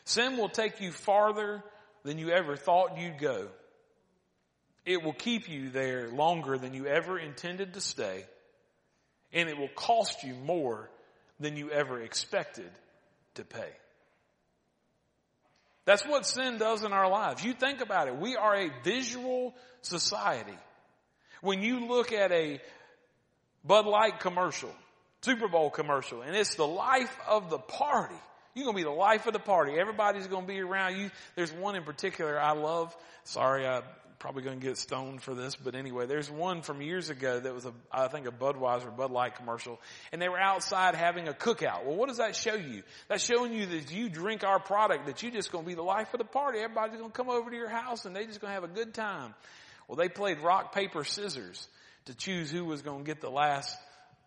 Sin 0.05 0.37
will 0.37 0.49
take 0.49 0.81
you 0.81 0.93
farther 0.93 1.63
than 2.03 2.19
you 2.19 2.31
ever 2.31 2.57
thought 2.57 2.99
you'd 2.99 3.19
go. 3.19 3.49
It 4.85 5.03
will 5.03 5.15
keep 5.15 5.49
you 5.49 5.71
there 5.71 6.11
longer 6.11 6.59
than 6.59 6.75
you 6.75 6.87
ever 6.87 7.19
intended 7.19 7.75
to 7.75 7.81
stay. 7.81 8.25
And 9.33 9.49
it 9.49 9.57
will 9.57 9.71
cost 9.75 10.23
you 10.23 10.35
more 10.35 10.91
than 11.41 11.57
you 11.57 11.71
ever 11.71 12.01
expected 12.01 12.71
to 13.35 13.45
pay. 13.45 13.71
That's 15.87 16.07
what 16.07 16.27
sin 16.27 16.59
does 16.59 16.83
in 16.83 16.93
our 16.93 17.11
lives. 17.11 17.45
You 17.45 17.53
think 17.53 17.81
about 17.81 18.09
it. 18.09 18.17
We 18.17 18.37
are 18.37 18.55
a 18.55 18.71
visual 18.85 19.55
society. 19.83 20.57
When 21.41 21.63
you 21.63 21.89
look 21.89 22.13
at 22.13 22.33
a 22.33 22.61
Bud 23.65 23.87
Light 23.87 24.21
commercial, 24.21 24.73
Super 25.23 25.49
Bowl 25.49 25.71
commercial, 25.71 26.23
and 26.23 26.37
it's 26.37 26.55
the 26.55 26.67
life 26.67 27.15
of 27.29 27.51
the 27.51 27.59
party, 27.59 28.15
you're 28.55 28.65
going 28.65 28.77
to 28.77 28.81
be 28.81 28.85
the 28.85 28.91
life 28.91 29.27
of 29.27 29.33
the 29.33 29.39
party. 29.39 29.73
Everybody's 29.73 30.27
going 30.27 30.47
to 30.47 30.53
be 30.53 30.61
around 30.61 30.97
you. 30.97 31.11
There's 31.35 31.53
one 31.53 31.77
in 31.77 31.83
particular 31.83 32.41
I 32.41 32.53
love. 32.53 32.97
Sorry, 33.25 33.67
I'm 33.67 33.83
probably 34.19 34.43
going 34.43 34.59
to 34.59 34.67
get 34.67 34.79
stoned 34.79 35.21
for 35.21 35.35
this, 35.35 35.57
but 35.57 35.75
anyway, 35.75 36.07
there's 36.07 36.31
one 36.31 36.63
from 36.63 36.81
years 36.81 37.11
ago 37.11 37.41
that 37.41 37.53
was 37.53 37.67
a, 37.67 37.73
I 37.93 38.09
think 38.09 38.27
a 38.27 38.31
Budweiser, 38.31 38.97
Bud 38.97 39.11
Light 39.11 39.35
commercial, 39.35 39.81
and 40.13 40.23
they 40.23 40.29
were 40.29 40.41
outside 40.41 40.95
having 40.95 41.29
a 41.29 41.33
cookout. 41.33 41.85
Well, 41.85 41.97
what 41.97 42.09
does 42.09 42.17
that 42.19 42.35
show 42.37 42.55
you? 42.55 42.85
That's 43.09 43.23
showing 43.23 43.53
you 43.53 43.67
that 43.67 43.93
you 43.93 44.09
drink 44.09 44.45
our 44.45 44.59
product, 44.59 45.07
that 45.07 45.23
you're 45.23 45.33
just 45.33 45.53
going 45.53 45.65
to 45.65 45.69
be 45.69 45.75
the 45.75 45.83
life 45.83 46.15
of 46.15 46.19
the 46.19 46.25
party. 46.25 46.61
Everybody's 46.61 46.99
going 46.99 47.11
to 47.11 47.17
come 47.17 47.29
over 47.29 47.51
to 47.51 47.57
your 47.57 47.69
house 47.69 48.07
and 48.07 48.17
they're 48.17 48.25
just 48.25 48.41
going 48.41 48.51
to 48.51 48.55
have 48.55 48.65
a 48.65 48.75
good 48.75 48.95
time. 48.95 49.35
Well, 49.89 49.97
they 49.97 50.09
played 50.09 50.41
rock, 50.41 50.75
paper, 50.75 51.05
scissors 51.05 51.69
to 52.07 52.15
choose 52.15 52.51
who 52.51 52.65
was 52.65 52.83
going 52.83 53.05
to 53.05 53.05
get 53.05 53.21
the 53.21 53.31
last 53.31 53.77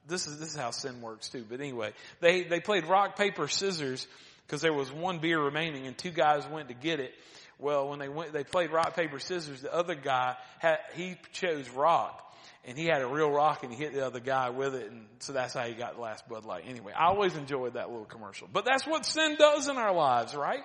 this 0.07 0.27
is, 0.27 0.39
this 0.39 0.49
is 0.49 0.55
how 0.55 0.71
sin 0.71 1.01
works 1.01 1.29
too. 1.29 1.45
But 1.47 1.59
anyway, 1.59 1.93
they, 2.19 2.43
they 2.43 2.59
played 2.59 2.85
rock, 2.85 3.17
paper, 3.17 3.47
scissors 3.47 4.07
because 4.45 4.61
there 4.61 4.73
was 4.73 4.91
one 4.91 5.19
beer 5.19 5.39
remaining 5.39 5.87
and 5.87 5.97
two 5.97 6.11
guys 6.11 6.47
went 6.47 6.69
to 6.69 6.73
get 6.73 6.99
it. 6.99 7.13
Well, 7.59 7.89
when 7.89 7.99
they 7.99 8.09
went, 8.09 8.33
they 8.33 8.43
played 8.43 8.71
rock, 8.71 8.95
paper, 8.95 9.19
scissors. 9.19 9.61
The 9.61 9.73
other 9.73 9.95
guy 9.95 10.35
had, 10.59 10.77
he 10.95 11.15
chose 11.33 11.69
rock 11.69 12.23
and 12.65 12.77
he 12.77 12.85
had 12.85 13.01
a 13.01 13.07
real 13.07 13.31
rock 13.31 13.63
and 13.63 13.73
he 13.73 13.77
hit 13.77 13.93
the 13.93 14.05
other 14.05 14.19
guy 14.19 14.49
with 14.49 14.75
it. 14.75 14.91
And 14.91 15.05
so 15.19 15.33
that's 15.33 15.53
how 15.53 15.63
he 15.63 15.73
got 15.73 15.95
the 15.95 16.01
last 16.01 16.27
Bud 16.29 16.45
Light. 16.45 16.63
Anyway, 16.67 16.93
I 16.93 17.05
always 17.05 17.35
enjoyed 17.35 17.73
that 17.73 17.89
little 17.89 18.05
commercial, 18.05 18.47
but 18.51 18.65
that's 18.65 18.85
what 18.85 19.05
sin 19.05 19.35
does 19.39 19.67
in 19.67 19.77
our 19.77 19.93
lives, 19.93 20.35
right? 20.35 20.63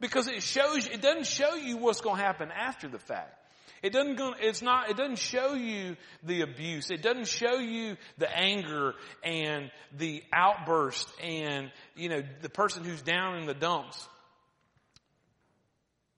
Because 0.00 0.26
it 0.26 0.42
shows, 0.42 0.86
it 0.86 1.00
doesn't 1.00 1.26
show 1.26 1.54
you 1.54 1.76
what's 1.76 2.00
going 2.00 2.16
to 2.16 2.22
happen 2.22 2.50
after 2.50 2.88
the 2.88 2.98
fact. 2.98 3.38
It 3.84 3.92
doesn't, 3.92 4.18
it's 4.40 4.62
not, 4.62 4.88
it 4.88 4.96
doesn't 4.96 5.18
show 5.18 5.52
you 5.52 5.98
the 6.22 6.40
abuse. 6.40 6.90
It 6.90 7.02
doesn't 7.02 7.28
show 7.28 7.58
you 7.58 7.98
the 8.16 8.34
anger 8.34 8.94
and 9.22 9.70
the 9.98 10.22
outburst 10.32 11.06
and, 11.22 11.70
you 11.94 12.08
know, 12.08 12.22
the 12.40 12.48
person 12.48 12.82
who's 12.82 13.02
down 13.02 13.36
in 13.36 13.46
the 13.46 13.52
dumps. 13.52 14.08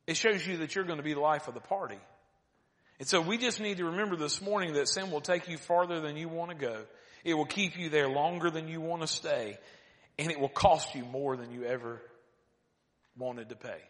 It 0.06 0.16
shows 0.16 0.46
you 0.46 0.58
that 0.58 0.76
you're 0.76 0.84
going 0.84 0.98
to 0.98 1.02
be 1.02 1.14
the 1.14 1.20
life 1.20 1.48
of 1.48 1.54
the 1.54 1.60
party. 1.60 1.98
And 3.00 3.08
so 3.08 3.20
we 3.20 3.36
just 3.36 3.60
need 3.60 3.78
to 3.78 3.86
remember 3.86 4.14
this 4.14 4.40
morning 4.40 4.74
that 4.74 4.88
sin 4.88 5.10
will 5.10 5.20
take 5.20 5.48
you 5.48 5.58
farther 5.58 6.00
than 6.00 6.16
you 6.16 6.28
want 6.28 6.52
to 6.52 6.56
go. 6.56 6.84
It 7.24 7.34
will 7.34 7.46
keep 7.46 7.76
you 7.76 7.90
there 7.90 8.08
longer 8.08 8.48
than 8.48 8.68
you 8.68 8.80
want 8.80 9.02
to 9.02 9.08
stay. 9.08 9.58
And 10.20 10.30
it 10.30 10.38
will 10.38 10.48
cost 10.48 10.94
you 10.94 11.04
more 11.04 11.36
than 11.36 11.50
you 11.50 11.64
ever 11.64 12.00
wanted 13.18 13.48
to 13.48 13.56
pay. 13.56 13.82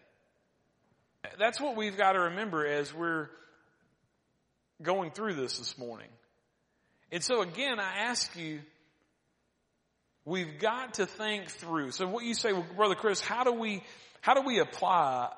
That's 1.39 1.61
what 1.61 1.77
we've 1.77 1.99
got 1.99 2.13
to 2.13 2.21
remember 2.21 2.67
as 2.67 2.95
we're 2.95 3.29
going 4.83 5.11
through 5.11 5.35
this 5.35 5.59
this 5.59 5.79
morning. 5.79 6.09
And 7.13 7.23
so 7.23 7.41
again, 7.43 7.79
I 7.79 8.07
ask 8.09 8.35
you, 8.37 8.61
we've 10.25 10.59
got 10.59 10.95
to 10.95 11.07
think 11.07 11.49
through. 11.49 11.93
So 11.93 12.07
what 12.07 12.25
you 12.25 12.35
say, 12.35 12.53
well, 12.53 12.67
Brother 12.77 12.95
Chris, 12.95 13.21
how 13.21 13.45
do 13.45 13.53
we, 13.53 13.83
how 14.21 14.35
do 14.35 14.43
we 14.43 14.59
apply 14.59 15.31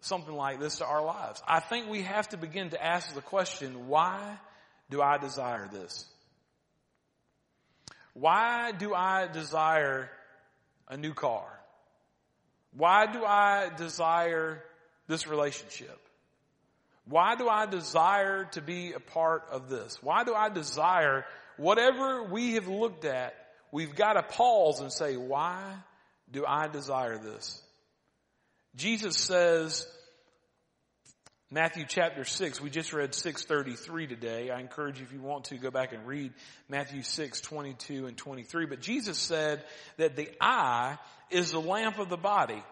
something 0.00 0.34
like 0.34 0.60
this 0.60 0.78
to 0.78 0.86
our 0.86 1.04
lives? 1.04 1.42
I 1.46 1.60
think 1.60 1.88
we 1.88 2.02
have 2.02 2.28
to 2.30 2.36
begin 2.36 2.70
to 2.70 2.82
ask 2.82 3.14
the 3.14 3.20
question, 3.20 3.88
why 3.88 4.38
do 4.88 5.02
I 5.02 5.18
desire 5.18 5.68
this? 5.70 6.06
Why 8.14 8.72
do 8.72 8.94
I 8.94 9.28
desire 9.28 10.10
a 10.88 10.96
new 10.96 11.14
car? 11.14 11.46
Why 12.76 13.06
do 13.06 13.24
I 13.24 13.70
desire 13.76 14.62
this 15.06 15.26
relationship? 15.26 15.98
Why 17.10 17.34
do 17.34 17.48
I 17.48 17.66
desire 17.66 18.44
to 18.52 18.62
be 18.62 18.92
a 18.92 19.00
part 19.00 19.42
of 19.50 19.68
this? 19.68 19.98
Why 20.00 20.22
do 20.22 20.32
I 20.32 20.48
desire 20.48 21.24
whatever 21.56 22.22
we 22.22 22.54
have 22.54 22.68
looked 22.68 23.04
at? 23.04 23.34
We've 23.72 23.96
got 23.96 24.12
to 24.12 24.22
pause 24.22 24.78
and 24.78 24.92
say, 24.92 25.16
why 25.16 25.74
do 26.30 26.46
I 26.46 26.68
desire 26.68 27.18
this? 27.18 27.60
Jesus 28.76 29.16
says, 29.16 29.88
Matthew 31.50 31.84
chapter 31.88 32.24
6, 32.24 32.60
we 32.60 32.70
just 32.70 32.92
read 32.92 33.12
633 33.12 34.06
today. 34.06 34.50
I 34.50 34.60
encourage 34.60 35.00
you 35.00 35.04
if 35.04 35.12
you 35.12 35.20
want 35.20 35.46
to 35.46 35.56
go 35.56 35.72
back 35.72 35.92
and 35.92 36.06
read 36.06 36.32
Matthew 36.68 37.02
6, 37.02 37.40
22 37.40 38.06
and 38.06 38.16
23. 38.16 38.66
But 38.66 38.80
Jesus 38.80 39.18
said 39.18 39.64
that 39.96 40.14
the 40.14 40.28
eye 40.40 40.96
is 41.28 41.50
the 41.50 41.60
lamp 41.60 41.98
of 41.98 42.08
the 42.08 42.16
body. 42.16 42.62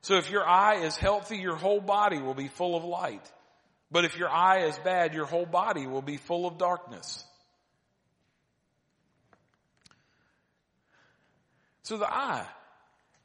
So 0.00 0.16
if 0.16 0.28
your 0.28 0.44
eye 0.44 0.82
is 0.82 0.96
healthy, 0.96 1.36
your 1.36 1.54
whole 1.54 1.80
body 1.80 2.20
will 2.20 2.34
be 2.34 2.48
full 2.48 2.74
of 2.74 2.82
light. 2.82 3.22
But 3.90 4.04
if 4.04 4.16
your 4.16 4.28
eye 4.28 4.64
is 4.64 4.78
bad, 4.78 5.14
your 5.14 5.26
whole 5.26 5.46
body 5.46 5.86
will 5.86 6.02
be 6.02 6.16
full 6.16 6.46
of 6.46 6.58
darkness. 6.58 7.24
So 11.82 11.96
the 11.96 12.12
eye, 12.12 12.46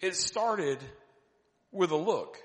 it 0.02 0.15
started 0.15 0.78
with 1.71 1.91
a 1.91 1.97
look. 1.97 2.38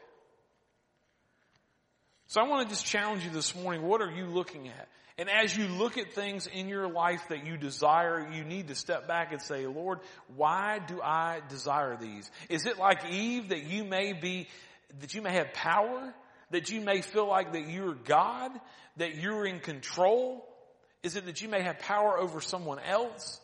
So 2.29 2.40
I 2.40 2.48
want 2.48 2.68
to 2.68 2.74
just 2.74 2.87
challenge 2.87 3.24
you 3.24 3.31
this 3.31 3.55
morning. 3.55 3.83
What 3.83 4.00
are 4.00 4.11
you 4.11 4.26
looking 4.26 4.68
at? 4.68 4.88
And 5.18 5.31
as 5.31 5.57
you 5.57 5.66
look 5.66 5.96
at 5.96 6.12
things 6.12 6.46
in 6.46 6.68
your 6.68 6.88
life 6.88 7.22
that 7.29 7.46
you 7.46 7.57
desire, 7.57 8.29
you 8.33 8.44
need 8.44 8.68
to 8.68 8.74
step 8.74 9.07
back 9.07 9.33
and 9.33 9.40
say, 9.40 9.66
Lord, 9.66 10.00
why 10.37 10.79
do 10.79 11.00
I 11.00 11.40
desire 11.48 11.96
these? 11.96 12.31
Is 12.48 12.66
it 12.66 12.79
like 12.79 13.11
Eve 13.11 13.50
that 13.50 13.64
you 13.64 13.85
may 13.85 14.12
be, 14.12 14.48
that 15.00 15.14
you 15.14 15.22
may 15.22 15.33
have 15.33 15.52
power? 15.52 16.14
That 16.50 16.70
you 16.70 16.80
may 16.80 17.02
feel 17.02 17.26
like 17.26 17.52
that 17.52 17.68
you're 17.68 17.94
God? 17.94 18.52
That 18.98 19.16
you're 19.16 19.46
in 19.46 19.61
control? 19.61 20.46
Is 21.02 21.16
it 21.16 21.26
that 21.26 21.40
you 21.40 21.48
may 21.48 21.62
have 21.62 21.78
power 21.78 22.18
over 22.18 22.40
someone 22.40 22.78
else? 22.78 23.40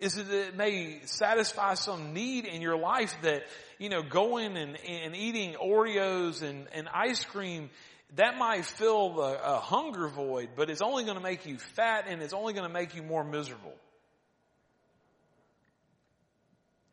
Is 0.00 0.18
it 0.18 0.28
that 0.28 0.48
it 0.48 0.56
may 0.56 1.00
satisfy 1.04 1.74
some 1.74 2.12
need 2.12 2.44
in 2.44 2.60
your 2.60 2.76
life 2.76 3.14
that, 3.22 3.44
you 3.78 3.88
know, 3.88 4.02
going 4.02 4.56
and, 4.56 4.76
and 4.86 5.14
eating 5.14 5.54
Oreos 5.54 6.42
and, 6.42 6.66
and 6.72 6.88
ice 6.92 7.24
cream 7.24 7.70
that 8.16 8.38
might 8.38 8.64
fill 8.64 9.20
a, 9.20 9.56
a 9.56 9.58
hunger 9.58 10.08
void, 10.08 10.50
but 10.56 10.70
it's 10.70 10.82
only 10.82 11.04
going 11.04 11.16
to 11.16 11.22
make 11.22 11.46
you 11.46 11.58
fat 11.58 12.04
and 12.08 12.22
it's 12.22 12.34
only 12.34 12.52
going 12.52 12.66
to 12.66 12.72
make 12.72 12.94
you 12.94 13.02
more 13.02 13.24
miserable. 13.24 13.74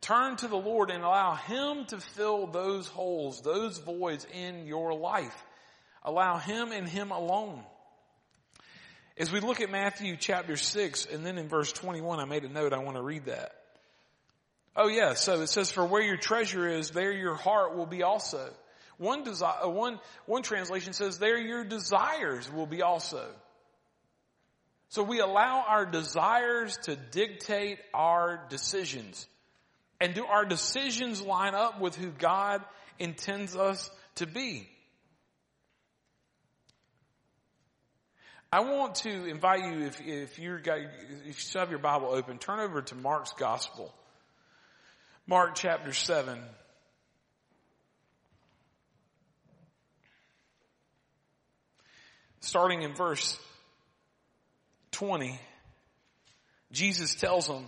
Turn 0.00 0.36
to 0.36 0.48
the 0.48 0.56
Lord 0.56 0.90
and 0.90 1.04
allow 1.04 1.36
Him 1.36 1.84
to 1.86 1.98
fill 1.98 2.48
those 2.48 2.88
holes, 2.88 3.40
those 3.42 3.78
voids 3.78 4.26
in 4.32 4.66
your 4.66 4.94
life. 4.94 5.44
Allow 6.04 6.38
Him 6.38 6.72
and 6.72 6.88
Him 6.88 7.10
alone. 7.10 7.62
As 9.16 9.30
we 9.30 9.40
look 9.40 9.60
at 9.60 9.70
Matthew 9.70 10.16
chapter 10.16 10.56
6 10.56 11.06
and 11.06 11.24
then 11.24 11.38
in 11.38 11.48
verse 11.48 11.72
21, 11.72 12.18
I 12.18 12.24
made 12.24 12.44
a 12.44 12.48
note, 12.48 12.72
I 12.72 12.78
want 12.78 12.96
to 12.96 13.02
read 13.02 13.26
that. 13.26 13.52
Oh 14.74 14.88
yeah, 14.88 15.14
so 15.14 15.40
it 15.42 15.48
says, 15.48 15.70
for 15.70 15.84
where 15.84 16.02
your 16.02 16.16
treasure 16.16 16.66
is, 16.66 16.90
there 16.90 17.12
your 17.12 17.34
heart 17.34 17.76
will 17.76 17.86
be 17.86 18.02
also. 18.02 18.48
One, 18.96 19.22
desire, 19.22 19.64
uh, 19.64 19.68
one, 19.68 20.00
one 20.26 20.42
translation 20.42 20.92
says, 20.94 21.18
there 21.18 21.38
your 21.38 21.64
desires 21.64 22.50
will 22.50 22.66
be 22.66 22.82
also. 22.82 23.26
So 24.88 25.02
we 25.02 25.20
allow 25.20 25.64
our 25.66 25.84
desires 25.84 26.78
to 26.84 26.96
dictate 26.96 27.78
our 27.92 28.46
decisions. 28.48 29.26
And 30.00 30.14
do 30.14 30.24
our 30.24 30.44
decisions 30.44 31.20
line 31.22 31.54
up 31.54 31.80
with 31.80 31.94
who 31.94 32.10
God 32.10 32.62
intends 32.98 33.56
us 33.56 33.90
to 34.16 34.26
be? 34.26 34.68
I 38.52 38.60
want 38.60 38.96
to 38.96 39.26
invite 39.26 39.64
you, 39.64 39.86
if, 39.86 40.00
if 40.00 40.38
got 40.62 40.78
if 40.78 41.26
you 41.26 41.32
still 41.32 41.60
have 41.60 41.70
your 41.70 41.78
Bible 41.78 42.08
open, 42.10 42.38
turn 42.38 42.60
over 42.60 42.82
to 42.82 42.94
Mark's 42.94 43.32
Gospel. 43.32 43.94
Mark 45.26 45.54
chapter 45.54 45.92
7. 45.92 46.38
starting 52.42 52.82
in 52.82 52.94
verse 52.94 53.38
20, 54.90 55.40
Jesus 56.70 57.14
tells 57.14 57.46
them, 57.46 57.66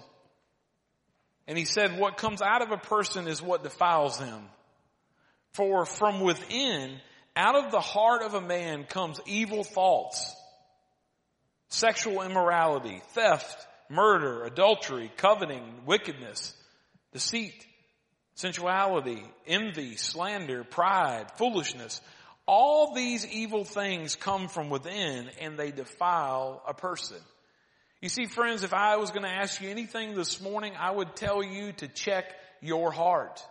and 1.46 1.56
he 1.56 1.64
said, 1.64 1.98
what 1.98 2.16
comes 2.16 2.42
out 2.42 2.62
of 2.62 2.70
a 2.70 2.76
person 2.76 3.28
is 3.28 3.40
what 3.40 3.62
defiles 3.62 4.18
him. 4.18 4.42
For 5.52 5.86
from 5.86 6.20
within, 6.20 6.96
out 7.36 7.54
of 7.54 7.70
the 7.70 7.80
heart 7.80 8.22
of 8.22 8.34
a 8.34 8.40
man 8.40 8.84
comes 8.84 9.20
evil 9.26 9.62
thoughts, 9.62 10.34
sexual 11.68 12.22
immorality, 12.22 13.00
theft, 13.08 13.66
murder, 13.88 14.44
adultery, 14.44 15.10
coveting, 15.16 15.62
wickedness, 15.86 16.54
deceit, 17.12 17.66
sensuality, 18.34 19.22
envy, 19.46 19.96
slander, 19.96 20.64
pride, 20.64 21.26
foolishness. 21.36 22.00
All 22.46 22.94
these 22.94 23.26
evil 23.26 23.64
things 23.64 24.16
come 24.16 24.48
from 24.48 24.68
within 24.70 25.30
and 25.40 25.58
they 25.58 25.70
defile 25.70 26.62
a 26.66 26.74
person. 26.74 27.18
You 28.02 28.10
see, 28.10 28.26
friends, 28.26 28.64
if 28.64 28.74
I 28.74 28.96
was 28.96 29.10
going 29.12 29.22
to 29.22 29.30
ask 29.30 29.62
you 29.62 29.70
anything 29.70 30.14
this 30.14 30.40
morning, 30.40 30.74
I 30.78 30.90
would 30.90 31.16
tell 31.16 31.42
you 31.42 31.72
to 31.74 31.88
check 31.88 32.26
your 32.60 32.90
heart. 32.92 33.42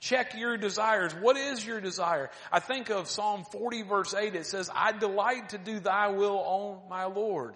Check 0.00 0.34
your 0.36 0.56
desires. 0.56 1.14
What 1.14 1.36
is 1.36 1.64
your 1.64 1.80
desire? 1.80 2.30
I 2.52 2.60
think 2.60 2.90
of 2.90 3.08
Psalm 3.08 3.44
40 3.44 3.82
verse 3.82 4.14
8. 4.14 4.34
It 4.34 4.46
says, 4.46 4.70
I 4.74 4.92
delight 4.92 5.50
to 5.50 5.58
do 5.58 5.80
thy 5.80 6.08
will, 6.08 6.38
O 6.38 6.82
my 6.90 7.04
Lord. 7.04 7.54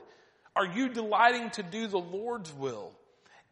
Are 0.57 0.67
you 0.67 0.89
delighting 0.89 1.51
to 1.51 1.63
do 1.63 1.87
the 1.87 1.99
Lord's 1.99 2.53
will? 2.53 2.93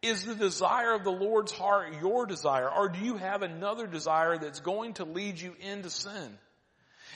Is 0.01 0.25
the 0.25 0.35
desire 0.35 0.93
of 0.93 1.03
the 1.03 1.11
Lord's 1.11 1.51
heart 1.51 1.93
your 2.01 2.25
desire? 2.25 2.69
Or 2.69 2.89
do 2.89 2.99
you 2.99 3.17
have 3.17 3.41
another 3.41 3.87
desire 3.87 4.37
that's 4.37 4.59
going 4.59 4.93
to 4.95 5.05
lead 5.05 5.39
you 5.39 5.55
into 5.59 5.89
sin? 5.89 6.37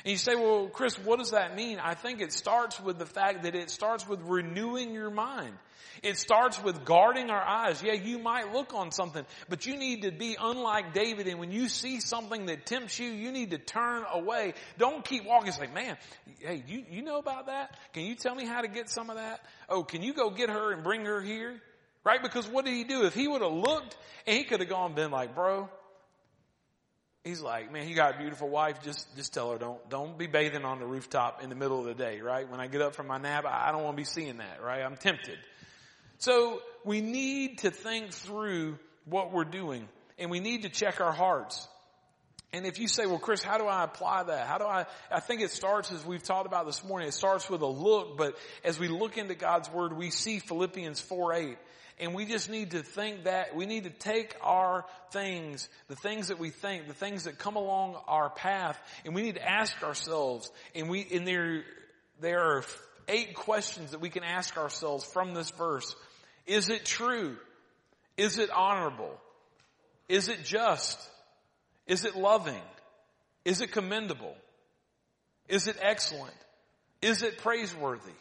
And 0.04 0.12
you 0.12 0.18
say, 0.18 0.36
well, 0.36 0.68
Chris, 0.68 0.98
what 0.98 1.20
does 1.20 1.32
that 1.32 1.56
mean? 1.56 1.80
I 1.80 1.94
think 1.94 2.22
it 2.22 2.34
starts 2.34 2.80
with 2.80 2.98
the 2.98 3.06
fact 3.06 3.44
that 3.44 3.56
it 3.56 3.70
starts 3.70 4.08
with 4.08 4.22
renewing 4.24 4.94
your 4.94 5.12
mind. 5.12 5.54
It 6.02 6.18
starts 6.18 6.62
with 6.62 6.84
guarding 6.84 7.30
our 7.30 7.42
eyes. 7.42 7.84
Yeah, 7.84 7.94
you 7.94 8.18
might 8.18 8.54
look 8.54 8.74
on 8.74 8.92
something, 8.92 9.24
but 9.50 9.68
you 9.68 9.78
need 9.78 10.02
to 10.04 10.12
be 10.12 10.36
unlike 10.40 10.94
David. 10.94 11.28
And 11.28 11.40
when 11.40 11.52
you 11.52 11.68
see 11.70 12.00
something 12.00 12.48
that 12.48 12.66
tempts 12.66 12.98
you, 12.98 13.10
you 13.10 13.32
need 13.32 13.52
to 13.52 13.60
turn 13.60 14.04
away. 14.12 14.56
Don't 14.80 15.06
keep 15.06 15.26
walking. 15.26 15.50
It's 15.50 15.60
like, 15.60 15.74
man, 15.74 15.98
hey, 16.40 16.64
you, 16.68 16.84
you 16.90 17.02
know 17.04 17.20
about 17.20 17.48
that? 17.48 17.78
Can 17.94 18.04
you 18.04 18.16
tell 18.16 18.34
me 18.34 18.46
how 18.46 18.62
to 18.62 18.68
get 18.68 18.90
some 18.90 19.12
of 19.12 19.18
that? 19.18 19.42
Oh, 19.70 19.84
can 19.84 20.02
you 20.02 20.14
go 20.14 20.32
get 20.32 20.50
her 20.50 20.72
and 20.72 20.84
bring 20.84 21.06
her 21.06 21.22
here? 21.22 21.62
Right? 22.04 22.22
Because 22.24 22.48
what 22.48 22.66
did 22.66 22.74
he 22.74 22.84
do? 22.84 23.06
If 23.06 23.14
he 23.14 23.28
would 23.28 23.44
have 23.44 23.52
looked 23.52 23.96
and 24.26 24.36
he 24.36 24.44
could 24.44 24.60
have 24.60 24.70
gone 24.70 24.96
been 24.96 25.12
like, 25.12 25.36
bro, 25.36 25.70
he's 27.24 27.42
like, 27.42 27.72
man, 27.72 27.88
you 27.88 27.96
got 27.96 28.16
a 28.16 28.18
beautiful 28.18 28.50
wife. 28.50 28.84
Just, 28.84 29.16
just 29.16 29.34
tell 29.34 29.52
her 29.52 29.58
don't, 29.58 29.90
don't 29.90 30.18
be 30.18 30.28
bathing 30.28 30.66
on 30.66 30.80
the 30.80 30.86
rooftop 30.86 31.44
in 31.44 31.50
the 31.50 31.56
middle 31.56 31.80
of 31.80 31.86
the 31.86 31.94
day, 31.94 32.22
right? 32.22 32.50
When 32.50 32.60
I 32.60 32.68
get 32.68 32.82
up 32.82 32.96
from 32.96 33.08
my 33.08 33.18
nap, 33.18 33.46
I 33.46 33.72
don't 33.72 33.84
want 33.84 33.96
to 33.96 34.02
be 34.02 34.06
seeing 34.06 34.38
that, 34.38 34.62
right? 34.64 34.82
I'm 34.82 34.98
tempted. 34.98 35.38
So 36.18 36.62
we 36.86 37.02
need 37.02 37.60
to 37.60 37.72
think 37.72 38.12
through 38.12 38.78
what 39.06 39.32
we're 39.32 39.44
doing 39.44 39.88
and 40.20 40.30
we 40.30 40.40
need 40.40 40.64
to 40.64 40.70
check 40.70 41.02
our 41.02 41.12
hearts. 41.12 41.68
And 42.54 42.66
if 42.66 42.80
you 42.80 42.88
say, 42.88 43.06
well, 43.06 43.18
Chris, 43.18 43.42
how 43.42 43.58
do 43.58 43.66
I 43.66 43.84
apply 43.84 44.24
that? 44.24 44.46
How 44.46 44.58
do 44.58 44.66
I, 44.66 44.86
I 45.10 45.22
think 45.22 45.42
it 45.42 45.52
starts 45.52 45.92
as 45.92 46.06
we've 46.06 46.22
talked 46.22 46.46
about 46.46 46.66
this 46.66 46.84
morning, 46.84 47.08
it 47.08 47.14
starts 47.14 47.50
with 47.50 47.62
a 47.62 47.68
look, 47.68 48.18
but 48.18 48.38
as 48.64 48.78
we 48.78 48.90
look 48.90 49.18
into 49.18 49.36
God's 49.36 49.72
Word, 49.72 49.94
we 49.94 50.10
see 50.10 50.40
Philippians 50.40 51.00
4 51.00 51.34
8. 51.34 51.58
And 52.02 52.16
we 52.16 52.26
just 52.26 52.50
need 52.50 52.72
to 52.72 52.82
think 52.82 53.26
that, 53.26 53.56
we 53.56 53.68
need 53.68 53.84
to 53.84 53.92
take 53.92 54.36
our 54.42 54.86
things, 55.12 55.70
the 55.88 55.96
things 55.96 56.30
that 56.30 56.40
we 56.40 56.50
think, 56.50 56.88
the 56.88 56.96
things 56.96 57.26
that 57.26 57.38
come 57.38 57.56
along 57.56 57.96
our 58.08 58.32
path, 58.32 58.82
and 59.06 59.14
we 59.14 59.22
need 59.22 59.36
to 59.36 59.48
ask 59.48 59.84
ourselves, 59.84 60.52
and 60.74 60.90
we, 60.90 61.08
and 61.14 61.28
there, 61.28 61.64
there 62.20 62.40
are 62.40 62.64
eight 63.08 63.36
questions 63.36 63.92
that 63.92 64.02
we 64.02 64.10
can 64.10 64.24
ask 64.24 64.58
ourselves 64.58 65.06
from 65.06 65.36
this 65.36 65.52
verse. 65.52 65.96
Is 66.48 66.70
it 66.70 66.86
true? 66.86 67.38
Is 68.18 68.40
it 68.40 68.50
honorable? 68.50 69.16
Is 70.10 70.28
it 70.28 70.44
just? 70.44 71.00
Is 71.86 72.04
it 72.04 72.16
loving? 72.16 72.64
Is 73.46 73.62
it 73.62 73.72
commendable? 73.72 74.36
Is 75.48 75.68
it 75.68 75.78
excellent? 75.80 76.34
Is 77.04 77.22
it 77.22 77.38
praiseworthy? 77.38 78.18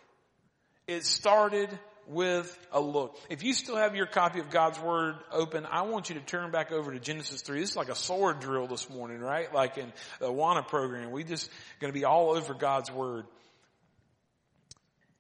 It 0.86 1.06
started 1.06 1.70
with 2.10 2.58
a 2.72 2.80
look. 2.80 3.16
If 3.28 3.42
you 3.42 3.54
still 3.54 3.76
have 3.76 3.94
your 3.94 4.06
copy 4.06 4.40
of 4.40 4.50
God's 4.50 4.80
Word 4.80 5.14
open, 5.32 5.64
I 5.64 5.82
want 5.82 6.08
you 6.08 6.16
to 6.16 6.20
turn 6.20 6.50
back 6.50 6.72
over 6.72 6.92
to 6.92 6.98
Genesis 6.98 7.42
3. 7.42 7.60
This 7.60 7.70
is 7.70 7.76
like 7.76 7.88
a 7.88 7.94
sword 7.94 8.40
drill 8.40 8.66
this 8.66 8.90
morning, 8.90 9.20
right? 9.20 9.52
Like 9.54 9.78
in 9.78 9.92
the 10.18 10.26
Awana 10.26 10.66
program. 10.66 11.12
We 11.12 11.24
just 11.24 11.48
going 11.80 11.92
to 11.92 11.98
be 11.98 12.04
all 12.04 12.30
over 12.30 12.52
God's 12.54 12.90
Word. 12.90 13.26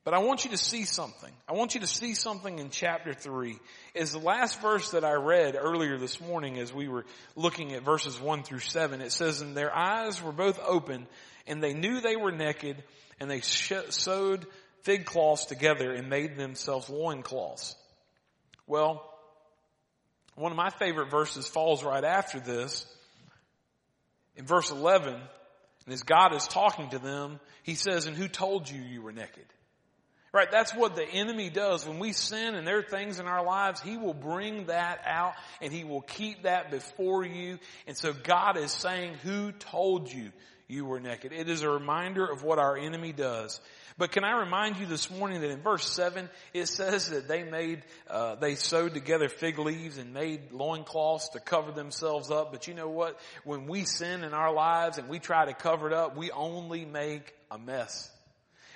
But 0.02 0.14
I 0.14 0.18
want 0.18 0.44
you 0.44 0.50
to 0.50 0.58
see 0.58 0.84
something. 0.84 1.30
I 1.48 1.52
want 1.52 1.74
you 1.74 1.80
to 1.80 1.86
see 1.86 2.14
something 2.14 2.58
in 2.58 2.70
chapter 2.70 3.12
3. 3.12 3.56
Is 3.94 4.12
the 4.12 4.18
last 4.18 4.60
verse 4.60 4.90
that 4.90 5.04
I 5.04 5.12
read 5.12 5.56
earlier 5.56 5.98
this 5.98 6.20
morning 6.20 6.58
as 6.58 6.72
we 6.72 6.88
were 6.88 7.04
looking 7.36 7.74
at 7.74 7.82
verses 7.82 8.18
1 8.18 8.42
through 8.42 8.60
7. 8.60 9.02
It 9.02 9.12
says, 9.12 9.42
And 9.42 9.56
their 9.56 9.74
eyes 9.76 10.22
were 10.22 10.32
both 10.32 10.58
open, 10.66 11.06
and 11.46 11.62
they 11.62 11.74
knew 11.74 12.00
they 12.00 12.16
were 12.16 12.32
naked, 12.32 12.82
and 13.20 13.30
they 13.30 13.42
sewed 13.42 14.46
fig 14.82 15.04
cloths 15.04 15.46
together 15.46 15.92
and 15.92 16.08
made 16.08 16.36
themselves 16.36 16.88
loincloths. 16.88 17.76
Well, 18.66 19.04
one 20.36 20.52
of 20.52 20.56
my 20.56 20.70
favorite 20.70 21.10
verses 21.10 21.46
falls 21.46 21.84
right 21.84 22.04
after 22.04 22.40
this. 22.40 22.86
In 24.36 24.46
verse 24.46 24.70
11, 24.70 25.14
and 25.14 25.94
as 25.94 26.02
God 26.02 26.34
is 26.34 26.46
talking 26.46 26.90
to 26.90 26.98
them, 26.98 27.40
He 27.62 27.74
says, 27.74 28.06
And 28.06 28.16
who 28.16 28.28
told 28.28 28.70
you 28.70 28.80
you 28.80 29.02
were 29.02 29.12
naked? 29.12 29.44
Right, 30.32 30.50
that's 30.50 30.72
what 30.72 30.94
the 30.94 31.04
enemy 31.04 31.50
does. 31.50 31.84
When 31.86 31.98
we 31.98 32.12
sin 32.12 32.54
and 32.54 32.64
there 32.64 32.78
are 32.78 32.84
things 32.84 33.18
in 33.18 33.26
our 33.26 33.44
lives, 33.44 33.80
he 33.80 33.96
will 33.96 34.14
bring 34.14 34.66
that 34.66 35.00
out 35.04 35.32
and 35.60 35.72
he 35.72 35.82
will 35.82 36.02
keep 36.02 36.44
that 36.44 36.70
before 36.70 37.24
you. 37.24 37.58
And 37.88 37.96
so 37.96 38.12
God 38.12 38.56
is 38.56 38.70
saying, 38.70 39.14
who 39.24 39.50
told 39.50 40.12
you 40.12 40.30
you 40.68 40.84
were 40.84 41.00
naked? 41.00 41.32
It 41.32 41.48
is 41.48 41.62
a 41.62 41.68
reminder 41.68 42.24
of 42.24 42.44
what 42.44 42.60
our 42.60 42.76
enemy 42.76 43.12
does. 43.12 43.60
But 44.00 44.12
can 44.12 44.24
I 44.24 44.40
remind 44.40 44.78
you 44.78 44.86
this 44.86 45.10
morning 45.10 45.42
that 45.42 45.50
in 45.50 45.60
verse 45.60 45.86
7, 45.92 46.30
it 46.54 46.68
says 46.68 47.10
that 47.10 47.28
they 47.28 47.42
made, 47.42 47.82
uh, 48.08 48.34
they 48.36 48.54
sewed 48.54 48.94
together 48.94 49.28
fig 49.28 49.58
leaves 49.58 49.98
and 49.98 50.14
made 50.14 50.52
loincloths 50.52 51.28
to 51.34 51.38
cover 51.38 51.70
themselves 51.70 52.30
up. 52.30 52.50
But 52.50 52.66
you 52.66 52.72
know 52.72 52.88
what? 52.88 53.20
When 53.44 53.66
we 53.66 53.84
sin 53.84 54.24
in 54.24 54.32
our 54.32 54.54
lives 54.54 54.96
and 54.96 55.06
we 55.10 55.18
try 55.18 55.44
to 55.44 55.52
cover 55.52 55.86
it 55.86 55.92
up, 55.92 56.16
we 56.16 56.30
only 56.30 56.86
make 56.86 57.34
a 57.50 57.58
mess. 57.58 58.10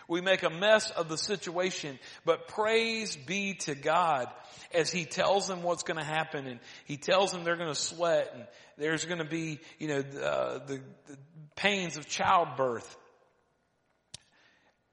We 0.09 0.21
make 0.21 0.43
a 0.43 0.51
mess 0.51 0.91
of 0.91 1.09
the 1.09 1.17
situation, 1.17 1.99
but 2.27 2.47
praise 2.49 3.17
be 3.17 3.55
to 3.61 3.75
God 3.75 4.29
as 4.75 4.93
He 4.93 5.07
tells 5.07 5.49
them 5.49 5.63
what's 5.63 5.85
going 5.85 5.97
to 5.99 6.05
happen 6.05 6.47
and 6.47 6.61
He 6.85 6.99
tells 6.99 7.33
them 7.33 7.45
they're 7.45 7.57
going 7.57 7.73
to 7.73 7.75
sweat 7.75 8.31
and 8.35 8.45
there's 8.77 9.07
going 9.07 9.21
to 9.21 9.25
be, 9.25 9.59
you 9.79 9.89
know, 9.89 10.01
uh, 10.01 10.59
the, 10.67 10.83
the 11.07 11.17
pains 11.57 11.97
of 11.97 12.07
childbirth. 12.07 12.95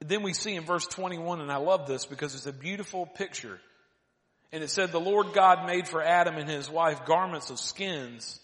Then 0.02 0.24
we 0.24 0.34
see 0.34 0.56
in 0.56 0.64
verse 0.64 0.88
21, 0.88 1.42
and 1.42 1.52
I 1.52 1.58
love 1.58 1.88
this 1.88 2.06
because 2.06 2.36
it's 2.36 2.48
a 2.48 2.54
beautiful 2.54 3.06
picture. 3.06 3.60
And 4.52 4.64
it 4.64 4.70
said, 4.70 4.92
the 4.92 5.00
Lord 5.00 5.34
God 5.34 5.66
made 5.66 5.88
for 5.88 6.04
Adam 6.04 6.36
and 6.36 6.50
his 6.50 6.70
wife 6.70 7.06
garments 7.06 7.50
of 7.50 7.60
skins 7.60 8.40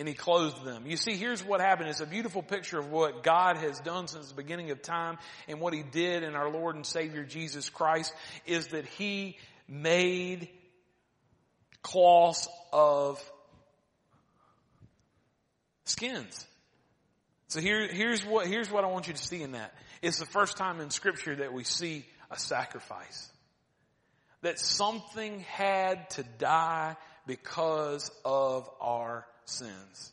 and 0.00 0.08
he 0.08 0.14
clothed 0.14 0.64
them. 0.64 0.86
You 0.86 0.96
see, 0.96 1.16
here's 1.16 1.44
what 1.44 1.60
happened. 1.60 1.90
It's 1.90 2.00
a 2.00 2.06
beautiful 2.06 2.42
picture 2.42 2.78
of 2.78 2.90
what 2.90 3.22
God 3.22 3.58
has 3.58 3.80
done 3.80 4.08
since 4.08 4.28
the 4.28 4.34
beginning 4.34 4.70
of 4.70 4.80
time 4.80 5.18
and 5.46 5.60
what 5.60 5.74
he 5.74 5.82
did 5.82 6.22
in 6.22 6.34
our 6.34 6.50
Lord 6.50 6.74
and 6.74 6.86
Savior 6.86 7.22
Jesus 7.22 7.68
Christ 7.68 8.14
is 8.46 8.68
that 8.68 8.86
he 8.86 9.36
made 9.68 10.48
cloths 11.82 12.48
of 12.72 13.22
skins. 15.84 16.46
So 17.50 17.60
here, 17.60 17.88
here's 17.88 18.24
what, 18.24 18.46
here's 18.46 18.70
what 18.70 18.84
I 18.84 18.86
want 18.86 19.08
you 19.08 19.12
to 19.12 19.22
see 19.22 19.42
in 19.42 19.52
that. 19.52 19.74
It's 20.02 20.20
the 20.20 20.26
first 20.26 20.56
time 20.56 20.80
in 20.80 20.90
scripture 20.90 21.34
that 21.34 21.52
we 21.52 21.64
see 21.64 22.06
a 22.30 22.38
sacrifice. 22.38 23.28
That 24.42 24.60
something 24.60 25.40
had 25.40 26.08
to 26.10 26.22
die 26.38 26.96
because 27.26 28.08
of 28.24 28.70
our 28.80 29.26
sins. 29.46 30.12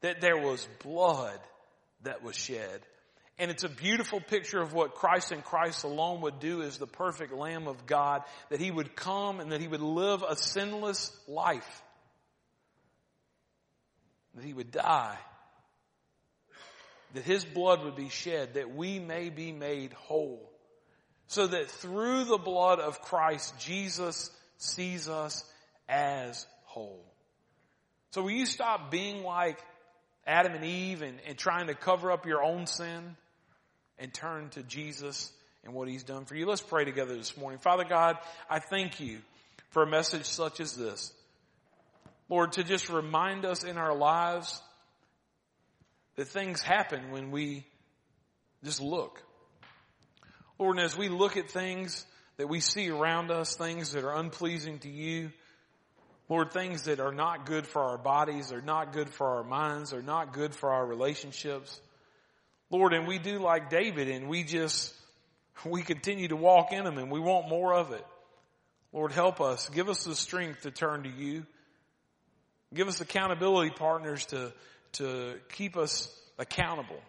That 0.00 0.20
there 0.20 0.36
was 0.36 0.66
blood 0.82 1.38
that 2.02 2.24
was 2.24 2.34
shed. 2.34 2.80
And 3.38 3.52
it's 3.52 3.62
a 3.62 3.68
beautiful 3.68 4.20
picture 4.20 4.60
of 4.60 4.74
what 4.74 4.96
Christ 4.96 5.30
and 5.30 5.44
Christ 5.44 5.84
alone 5.84 6.22
would 6.22 6.40
do 6.40 6.62
as 6.62 6.78
the 6.78 6.88
perfect 6.88 7.32
Lamb 7.32 7.68
of 7.68 7.86
God, 7.86 8.24
that 8.50 8.58
He 8.58 8.72
would 8.72 8.96
come 8.96 9.38
and 9.38 9.52
that 9.52 9.60
He 9.60 9.68
would 9.68 9.80
live 9.80 10.24
a 10.28 10.34
sinless 10.34 11.16
life. 11.28 11.82
That 14.34 14.44
He 14.44 14.52
would 14.52 14.72
die. 14.72 15.16
That 17.14 17.24
His 17.24 17.44
blood 17.44 17.84
would 17.84 17.96
be 17.96 18.08
shed, 18.08 18.54
that 18.54 18.74
we 18.74 18.98
may 18.98 19.28
be 19.28 19.52
made 19.52 19.92
whole. 19.92 20.50
So 21.26 21.46
that 21.46 21.70
through 21.70 22.24
the 22.24 22.38
blood 22.38 22.78
of 22.80 23.00
Christ, 23.00 23.58
Jesus 23.58 24.30
sees 24.58 25.08
us 25.08 25.44
as 25.88 26.46
whole. 26.64 27.04
So 28.10 28.22
will 28.22 28.30
you 28.30 28.46
stop 28.46 28.90
being 28.90 29.22
like 29.22 29.58
Adam 30.26 30.52
and 30.52 30.64
Eve 30.64 31.02
and, 31.02 31.18
and 31.26 31.36
trying 31.36 31.68
to 31.68 31.74
cover 31.74 32.12
up 32.12 32.26
your 32.26 32.42
own 32.42 32.66
sin 32.66 33.16
and 33.98 34.12
turn 34.12 34.50
to 34.50 34.62
Jesus 34.62 35.32
and 35.64 35.72
what 35.74 35.88
he's 35.88 36.02
done 36.02 36.26
for 36.26 36.34
you? 36.34 36.46
Let's 36.46 36.60
pray 36.60 36.84
together 36.84 37.16
this 37.16 37.36
morning. 37.36 37.58
Father 37.58 37.84
God, 37.84 38.18
I 38.50 38.58
thank 38.58 39.00
you 39.00 39.18
for 39.70 39.82
a 39.82 39.86
message 39.86 40.26
such 40.26 40.60
as 40.60 40.76
this. 40.76 41.12
Lord, 42.28 42.52
to 42.52 42.64
just 42.64 42.88
remind 42.88 43.44
us 43.44 43.64
in 43.64 43.78
our 43.78 43.94
lives 43.94 44.60
that 46.16 46.28
things 46.28 46.62
happen 46.62 47.10
when 47.10 47.30
we 47.30 47.64
just 48.64 48.80
look. 48.80 49.22
Lord, 50.58 50.76
and 50.76 50.84
as 50.84 50.96
we 50.96 51.08
look 51.08 51.36
at 51.36 51.50
things 51.50 52.04
that 52.36 52.48
we 52.48 52.60
see 52.60 52.90
around 52.90 53.30
us, 53.30 53.56
things 53.56 53.92
that 53.92 54.04
are 54.04 54.14
unpleasing 54.14 54.78
to 54.80 54.88
you, 54.88 55.30
Lord, 56.28 56.52
things 56.52 56.84
that 56.84 57.00
are 57.00 57.12
not 57.12 57.46
good 57.46 57.66
for 57.66 57.82
our 57.82 57.98
bodies, 57.98 58.52
are 58.52 58.62
not 58.62 58.92
good 58.92 59.10
for 59.10 59.38
our 59.38 59.44
minds, 59.44 59.92
are 59.92 60.02
not 60.02 60.32
good 60.32 60.54
for 60.54 60.72
our 60.72 60.86
relationships. 60.86 61.80
Lord, 62.70 62.94
and 62.94 63.06
we 63.06 63.18
do 63.18 63.38
like 63.38 63.68
David 63.68 64.08
and 64.08 64.28
we 64.28 64.44
just, 64.44 64.94
we 65.64 65.82
continue 65.82 66.28
to 66.28 66.36
walk 66.36 66.72
in 66.72 66.84
them 66.84 66.96
and 66.96 67.10
we 67.10 67.20
want 67.20 67.48
more 67.48 67.74
of 67.74 67.92
it. 67.92 68.06
Lord, 68.92 69.12
help 69.12 69.40
us. 69.40 69.68
Give 69.68 69.88
us 69.88 70.04
the 70.04 70.14
strength 70.14 70.62
to 70.62 70.70
turn 70.70 71.02
to 71.02 71.10
you. 71.10 71.44
Give 72.72 72.88
us 72.88 73.00
accountability 73.00 73.70
partners 73.70 74.24
to, 74.26 74.52
to 74.92 75.34
keep 75.52 75.76
us 75.76 76.08
accountable, 76.38 77.00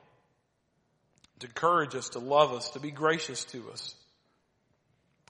to 1.40 1.48
encourage 1.48 1.96
us, 1.96 2.10
to 2.10 2.20
love 2.20 2.54
us, 2.54 2.70
to 2.72 2.80
be 2.80 2.92
gracious 2.92 3.44
to 3.46 3.72
us. 3.72 3.96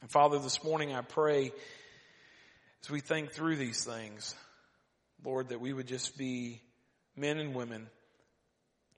And 0.01 0.11
Father, 0.11 0.39
this 0.39 0.63
morning 0.63 0.93
I 0.93 1.01
pray 1.01 1.51
as 2.83 2.89
we 2.89 2.99
think 2.99 3.31
through 3.31 3.55
these 3.55 3.83
things, 3.83 4.35
Lord, 5.23 5.49
that 5.49 5.61
we 5.61 5.71
would 5.71 5.87
just 5.87 6.17
be 6.17 6.61
men 7.15 7.39
and 7.39 7.55
women 7.55 7.87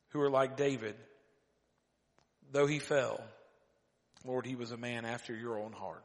who 0.10 0.22
are 0.22 0.30
like 0.30 0.58
David. 0.58 0.96
Though 2.52 2.68
he 2.68 2.80
fell, 2.80 3.22
Lord, 4.26 4.46
he 4.46 4.56
was 4.56 4.72
a 4.72 4.78
man 4.78 5.06
after 5.06 5.36
your 5.36 5.60
own 5.60 5.72
heart. 5.72 6.04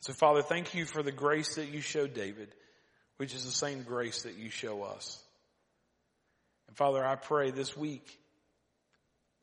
So 0.00 0.12
Father, 0.12 0.42
thank 0.42 0.74
you 0.74 0.84
for 0.84 1.02
the 1.02 1.12
grace 1.12 1.56
that 1.56 1.68
you 1.68 1.80
showed 1.80 2.14
David, 2.14 2.54
which 3.16 3.34
is 3.34 3.44
the 3.44 3.50
same 3.50 3.82
grace 3.82 4.22
that 4.22 4.36
you 4.36 4.50
show 4.50 4.84
us. 4.84 5.20
And 6.68 6.76
Father, 6.76 7.04
I 7.04 7.16
pray 7.16 7.50
this 7.50 7.76
week 7.76 8.18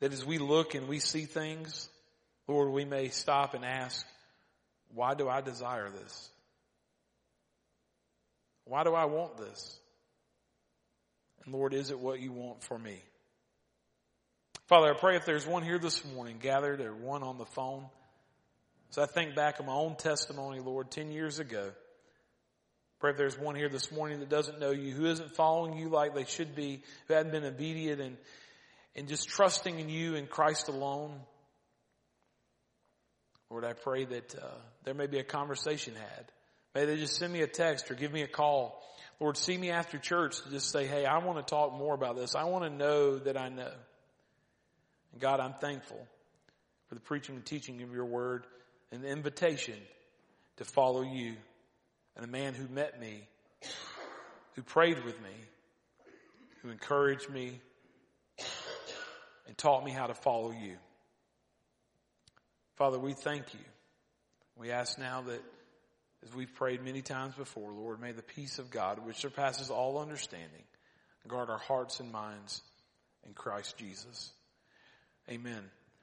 that 0.00 0.12
as 0.12 0.24
we 0.24 0.38
look 0.38 0.74
and 0.74 0.88
we 0.88 0.98
see 0.98 1.24
things, 1.24 1.88
Lord, 2.48 2.70
we 2.70 2.84
may 2.84 3.08
stop 3.08 3.54
and 3.54 3.64
ask, 3.64 4.06
why 4.94 5.14
do 5.14 5.28
I 5.28 5.40
desire 5.40 5.90
this? 5.90 6.30
Why 8.64 8.84
do 8.84 8.94
I 8.94 9.04
want 9.04 9.36
this? 9.36 9.78
And 11.44 11.54
Lord, 11.54 11.74
is 11.74 11.90
it 11.90 11.98
what 11.98 12.20
you 12.20 12.32
want 12.32 12.62
for 12.62 12.78
me? 12.78 13.00
Father, 14.66 14.92
I 14.92 14.98
pray 14.98 15.16
if 15.16 15.24
there's 15.24 15.46
one 15.46 15.62
here 15.62 15.78
this 15.78 16.04
morning 16.04 16.38
gathered 16.40 16.80
or 16.80 16.92
one 16.92 17.22
on 17.22 17.38
the 17.38 17.46
phone. 17.46 17.84
So 18.90 19.02
I 19.02 19.06
think 19.06 19.36
back 19.36 19.60
on 19.60 19.66
my 19.66 19.72
own 19.72 19.96
testimony, 19.96 20.60
Lord, 20.60 20.90
10 20.90 21.10
years 21.10 21.38
ago. 21.38 21.70
Pray 22.98 23.10
if 23.10 23.18
there's 23.18 23.38
one 23.38 23.54
here 23.54 23.68
this 23.68 23.92
morning 23.92 24.20
that 24.20 24.30
doesn't 24.30 24.58
know 24.58 24.70
you, 24.70 24.92
who 24.92 25.06
isn't 25.06 25.34
following 25.34 25.76
you 25.76 25.90
like 25.90 26.14
they 26.14 26.24
should 26.24 26.54
be, 26.54 26.82
who 27.08 27.14
hadn't 27.14 27.32
been 27.32 27.44
obedient 27.44 28.00
and, 28.00 28.16
and 28.94 29.06
just 29.06 29.28
trusting 29.28 29.78
in 29.78 29.90
you 29.90 30.14
and 30.16 30.30
Christ 30.30 30.68
alone. 30.68 31.20
Lord, 33.50 33.64
I 33.64 33.74
pray 33.74 34.06
that 34.06 34.34
uh, 34.34 34.48
there 34.84 34.94
may 34.94 35.06
be 35.06 35.18
a 35.18 35.24
conversation 35.24 35.94
had. 35.94 36.24
May 36.74 36.86
they 36.86 36.96
just 36.96 37.16
send 37.16 37.32
me 37.32 37.42
a 37.42 37.46
text 37.46 37.90
or 37.90 37.94
give 37.94 38.12
me 38.12 38.22
a 38.22 38.26
call. 38.26 38.82
Lord, 39.20 39.36
see 39.36 39.56
me 39.56 39.70
after 39.70 39.98
church 39.98 40.42
to 40.42 40.50
just 40.50 40.70
say, 40.70 40.86
hey, 40.86 41.04
I 41.04 41.18
want 41.18 41.38
to 41.38 41.54
talk 41.54 41.72
more 41.74 41.94
about 41.94 42.16
this. 42.16 42.34
I 42.34 42.44
want 42.44 42.64
to 42.64 42.70
know 42.70 43.18
that 43.18 43.36
I 43.36 43.48
know. 43.50 43.72
And 45.12 45.20
God, 45.20 45.40
I'm 45.40 45.54
thankful 45.54 46.06
for 46.88 46.94
the 46.94 47.00
preaching 47.00 47.36
and 47.36 47.44
teaching 47.44 47.82
of 47.82 47.92
your 47.92 48.04
word 48.06 48.46
and 48.90 49.02
the 49.02 49.08
invitation 49.08 49.76
to 50.56 50.64
follow 50.64 51.02
you 51.02 51.34
and 52.16 52.24
a 52.24 52.28
man 52.28 52.54
who 52.54 52.66
met 52.68 53.00
me, 53.00 53.28
who 54.54 54.62
prayed 54.62 55.04
with 55.04 55.20
me, 55.22 55.30
who 56.62 56.70
encouraged 56.70 57.30
me 57.30 57.60
and 59.46 59.56
taught 59.56 59.84
me 59.84 59.90
how 59.90 60.06
to 60.06 60.14
follow 60.14 60.50
you. 60.50 60.76
Father, 62.76 62.98
we 62.98 63.12
thank 63.12 63.54
you. 63.54 63.60
We 64.56 64.70
ask 64.70 64.98
now 64.98 65.22
that 65.22 65.42
as 66.24 66.34
we've 66.34 66.52
prayed 66.54 66.82
many 66.82 67.02
times 67.02 67.34
before, 67.34 67.70
Lord, 67.70 68.00
may 68.00 68.12
the 68.12 68.22
peace 68.22 68.58
of 68.58 68.70
God, 68.70 69.04
which 69.06 69.16
surpasses 69.16 69.70
all 69.70 69.98
understanding, 69.98 70.62
guard 71.28 71.50
our 71.50 71.58
hearts 71.58 72.00
and 72.00 72.10
minds 72.10 72.62
in 73.26 73.32
Christ 73.34 73.76
Jesus. 73.76 74.32
Amen. 75.28 75.62